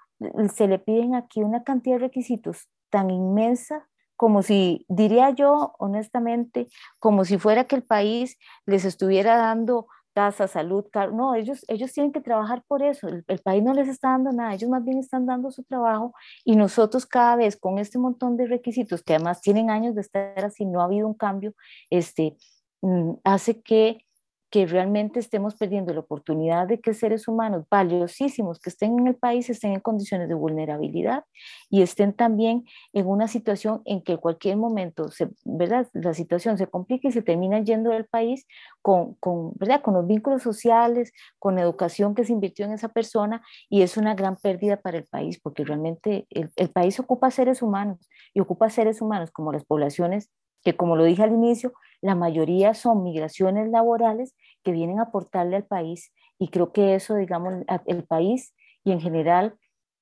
se 0.55 0.69
le 0.69 0.79
piden 0.79 1.15
aquí 1.15 1.43
una 1.43 1.65
cantidad 1.65 1.97
de 1.97 2.07
requisitos 2.07 2.69
tan 2.91 3.11
inmensa 3.11 3.89
como 4.17 4.43
si, 4.43 4.87
diría 4.89 5.31
yo 5.31 5.75
honestamente, 5.79 6.69
como 7.01 7.25
si 7.25 7.37
fuera 7.37 7.65
que 7.65 7.77
el 7.77 7.83
país 7.83 8.39
les 8.65 8.85
estuviera 8.85 9.37
dando 9.37 9.89
casa, 10.15 10.49
salud, 10.49 10.85
no, 11.13 11.35
ellos, 11.35 11.65
ellos 11.69 11.93
tienen 11.93 12.13
que 12.13 12.21
trabajar 12.21 12.63
por 12.67 12.83
eso, 12.83 13.09
el, 13.09 13.25
país 13.41 13.63
no 13.63 13.75
les 13.75 13.89
está 13.89 14.11
dando 14.11 14.33
nada, 14.33 14.55
ellos 14.55 14.71
más 14.71 14.85
bien 14.85 14.99
están 14.99 15.27
dando 15.27 15.51
su 15.51 15.65
trabajo 15.65 16.15
y 16.45 16.57
nosotros 16.57 17.05
cada 17.05 17.37
vez 17.37 17.57
con 17.57 17.79
este 17.79 17.99
montón 17.99 18.37
de 18.37 18.47
requisitos 18.47 19.03
que 19.03 19.15
además 19.15 19.41
tienen 19.41 19.71
años 19.71 19.95
de 19.95 20.01
estar 20.03 20.45
así, 20.45 20.65
no 20.65 20.81
ha 20.81 20.85
habido 20.85 21.07
un 21.09 21.15
cambio, 21.15 21.55
este, 21.91 22.37
mm, 22.83 23.15
hace 23.25 23.61
que 23.63 24.07
que 24.55 24.67
realmente 24.67 25.19
estemos 25.19 25.57
perdiendo 25.57 25.93
la 25.93 25.99
oportunidad 25.99 26.69
de 26.69 26.79
que 26.79 26.95
seres 26.95 27.27
humanos 27.27 27.65
valiosísimos 27.69 28.61
que 28.61 28.71
estén 28.71 28.97
en 29.01 29.09
el 29.09 29.17
país 29.17 29.51
estén 29.51 29.73
en 29.73 29.81
condiciones 29.81 30.29
de 30.29 30.35
vulnerabilidad 30.37 31.25
y 31.71 31.83
estén 31.83 32.13
también 32.13 32.65
en 32.93 33.05
una 33.09 33.27
situación 33.27 33.83
en 33.85 34.01
que 34.01 34.17
cualquier 34.17 34.57
momento, 34.57 35.09
se, 35.09 35.29
¿verdad? 35.45 35.89
La 35.93 36.15
situación 36.15 36.57
se 36.57 36.69
complica 36.69 37.09
y 37.09 37.11
se 37.11 37.21
termina 37.21 37.59
yendo 37.65 37.91
del 37.91 38.05
país 38.05 38.47
con, 38.81 39.15
con, 39.15 39.55
¿verdad? 39.57 39.83
con 39.83 39.95
los 39.95 40.07
vínculos 40.07 40.45
sociales, 40.45 41.13
con 41.41 41.59
educación 41.59 42.15
que 42.15 42.23
se 42.23 42.33
invirtió 42.33 42.65
en 42.65 42.75
esa 42.75 42.91
persona 42.91 43.43
y 43.69 43.83
es 43.83 43.97
una 43.97 44.15
gran 44.15 44.37
pérdida 44.37 44.77
para 44.77 44.99
el 44.99 45.05
país 45.07 45.41
porque 45.41 45.65
realmente 45.65 46.29
el, 46.31 46.53
el 46.55 46.71
país 46.71 47.01
ocupa 47.01 47.33
seres 47.33 47.61
humanos 47.61 48.09
y 48.33 48.39
ocupa 48.39 48.71
seres 48.71 49.03
humanos 49.03 49.33
como 49.33 49.51
las 49.51 49.65
poblaciones 49.65 50.31
que 50.65 50.77
como 50.77 50.97
lo 50.97 51.05
dije 51.05 51.23
al 51.23 51.33
inicio, 51.33 51.73
la 52.01 52.15
mayoría 52.15 52.75
son 52.75 53.03
migraciones 53.03 53.71
laborales 53.71 54.35
que 54.63 54.73
vienen 54.73 54.99
a 54.99 55.05
aportarle 55.05 55.57
al 55.57 55.65
país 55.65 56.13
y 56.39 56.49
creo 56.49 56.73
que 56.73 56.95
eso, 56.95 57.15
digamos, 57.15 57.55
el 57.87 58.05
país 58.05 58.55
y 58.85 58.93
en 58.93 59.01
general, 59.01 59.57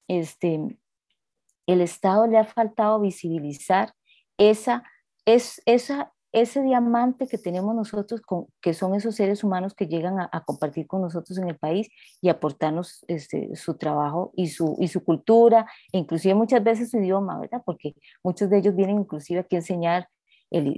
este, 0.09 0.79
el 1.66 1.81
Estado 1.81 2.27
le 2.27 2.38
ha 2.38 2.44
faltado 2.44 3.01
visibilizar 3.01 3.94
esa, 4.38 4.83
es, 5.25 5.62
esa, 5.66 6.12
ese 6.33 6.62
diamante 6.62 7.29
que 7.29 7.38
tenemos 7.38 7.75
nosotros, 7.75 8.20
con, 8.22 8.46
que 8.61 8.75
son 8.75 8.94
esos 8.94 9.14
seres 9.14 9.44
humanos 9.44 9.75
que 9.75 9.87
llegan 9.87 10.18
a, 10.18 10.44
compartir 10.44 10.87
con 10.87 11.03
nosotros 11.03 11.38
en 11.38 11.48
el 11.48 11.59
país 11.59 11.88
y 12.20 12.29
aportarnos 12.29 13.05
este, 13.07 13.55
su 13.55 13.77
trabajo 13.77 14.33
y 14.35 14.48
su, 14.48 14.77
y 14.81 14.88
su 14.88 15.05
cultura, 15.05 15.70
inclusive 15.92 16.35
muchas 16.35 16.64
veces 16.64 16.90
su 16.90 16.98
idioma, 16.98 17.38
¿verdad? 17.38 17.62
Porque 17.64 17.94
muchos 18.25 18.51
de 18.51 18.59
ellos 18.59 18.75
vienen 18.75 18.98
inclusive 18.98 19.40
aquí 19.40 19.57
a 19.57 19.61
enseñar 19.61 20.09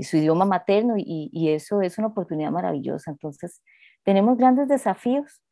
su 0.02 0.16
idioma 0.16 0.44
materno 0.44 0.94
y, 0.96 1.30
y, 1.32 1.50
eso 1.50 1.80
es 1.82 1.98
una 1.98 2.08
oportunidad 2.08 2.50
maravillosa. 2.50 3.10
Entonces, 3.10 3.62
tenemos 4.04 4.36
grandes 4.36 4.68
desafíos 4.68 5.42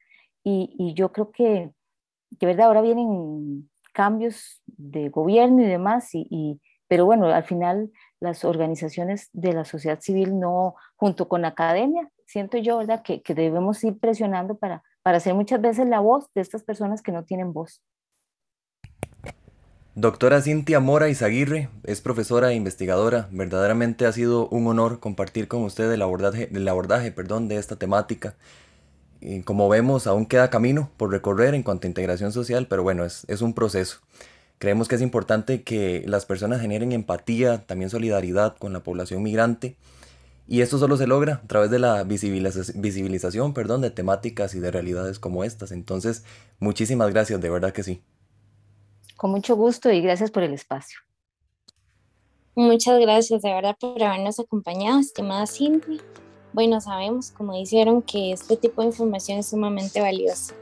y, 0.44 0.74
y 0.78 0.94
yo 0.94 1.12
creo 1.12 1.30
que, 1.32 1.72
de 2.30 2.46
verdad, 2.46 2.66
ahora 2.66 2.82
vienen 2.82 3.68
cambios 3.92 4.62
de 4.66 5.08
gobierno 5.08 5.62
y 5.62 5.66
demás, 5.66 6.10
y, 6.12 6.60
pero 6.88 7.06
bueno, 7.06 7.26
al 7.26 7.44
final 7.44 7.90
las 8.20 8.44
organizaciones 8.44 9.28
de 9.32 9.52
la 9.52 9.64
sociedad 9.64 10.00
civil 10.00 10.38
no, 10.38 10.74
junto 10.96 11.28
con 11.28 11.42
la 11.42 11.48
academia, 11.48 12.08
siento 12.26 12.58
yo, 12.58 12.78
¿verdad?, 12.78 13.02
que, 13.02 13.22
que 13.22 13.34
debemos 13.34 13.82
ir 13.84 13.98
presionando 13.98 14.56
para, 14.56 14.82
para 15.02 15.20
ser 15.20 15.34
muchas 15.34 15.60
veces 15.60 15.86
la 15.86 16.00
voz 16.00 16.28
de 16.34 16.40
estas 16.40 16.64
personas 16.64 17.02
que 17.02 17.12
no 17.12 17.24
tienen 17.24 17.52
voz. 17.52 17.82
Doctora 19.94 20.40
Cintia 20.40 20.80
Mora 20.80 21.10
Izaguirre 21.10 21.68
es 21.84 22.00
profesora 22.00 22.50
e 22.50 22.54
investigadora. 22.54 23.28
Verdaderamente 23.30 24.06
ha 24.06 24.12
sido 24.12 24.48
un 24.48 24.66
honor 24.66 25.00
compartir 25.00 25.48
con 25.48 25.64
usted 25.64 25.92
el 25.92 26.00
abordaje, 26.00 26.48
el 26.50 26.66
abordaje 26.66 27.12
perdón, 27.12 27.46
de 27.46 27.56
esta 27.58 27.76
temática. 27.76 28.34
Y 29.20 29.42
como 29.42 29.68
vemos, 29.68 30.06
aún 30.06 30.24
queda 30.24 30.48
camino 30.48 30.90
por 30.96 31.10
recorrer 31.10 31.54
en 31.54 31.62
cuanto 31.62 31.86
a 31.86 31.90
integración 31.90 32.32
social, 32.32 32.68
pero 32.68 32.82
bueno, 32.82 33.04
es, 33.04 33.42
un 33.42 33.52
proceso. 33.52 33.98
Creemos 34.58 34.88
que 34.88 34.94
es 34.94 35.02
importante 35.02 35.62
que 35.62 36.02
las 36.06 36.24
personas 36.24 36.62
generen 36.62 36.92
empatía, 36.92 37.66
también 37.66 37.90
solidaridad 37.90 38.56
con 38.56 38.72
la 38.72 38.82
población 38.82 39.22
migrante. 39.22 39.76
Y 40.48 40.62
esto 40.62 40.78
solo 40.78 40.96
se 40.96 41.06
logra 41.06 41.42
a 41.44 41.46
través 41.46 41.70
de 41.70 41.78
la 41.78 42.02
visibilización 42.04 43.52
perdón, 43.52 43.82
de 43.82 43.90
temáticas 43.90 44.54
y 44.54 44.58
de 44.58 44.70
realidades 44.70 45.18
como 45.18 45.44
estas. 45.44 45.70
Entonces, 45.70 46.24
muchísimas 46.60 47.10
gracias, 47.10 47.42
de 47.42 47.50
verdad 47.50 47.74
que 47.74 47.82
sí. 47.82 48.00
Con 49.22 49.30
mucho 49.30 49.54
gusto 49.54 49.92
y 49.92 50.00
gracias 50.00 50.32
por 50.32 50.42
el 50.42 50.52
espacio. 50.52 50.98
Muchas 52.56 52.98
gracias 52.98 53.40
de 53.40 53.54
verdad 53.54 53.76
por 53.78 54.02
habernos 54.02 54.40
acompañado, 54.40 54.98
estimada 54.98 55.46
Cindy. 55.46 56.00
Bueno, 56.52 56.80
sabemos, 56.80 57.30
como 57.30 57.54
dijeron, 57.54 58.02
que 58.02 58.32
este 58.32 58.56
tipo 58.56 58.82
de 58.82 58.88
información 58.88 59.38
es 59.38 59.50
sumamente 59.50 60.00
valiosa. 60.00 60.54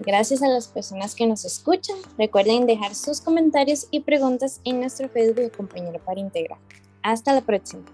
Gracias 0.00 0.42
a 0.42 0.48
las 0.48 0.66
personas 0.66 1.14
que 1.14 1.24
nos 1.28 1.44
escuchan. 1.44 1.98
Recuerden 2.18 2.66
dejar 2.66 2.96
sus 2.96 3.20
comentarios 3.20 3.86
y 3.92 4.00
preguntas 4.00 4.60
en 4.64 4.80
nuestro 4.80 5.08
Facebook 5.08 5.36
de 5.36 5.50
Compañero 5.52 6.00
para 6.04 6.18
Integrar. 6.18 6.58
Hasta 7.02 7.32
la 7.32 7.42
próxima. 7.42 7.84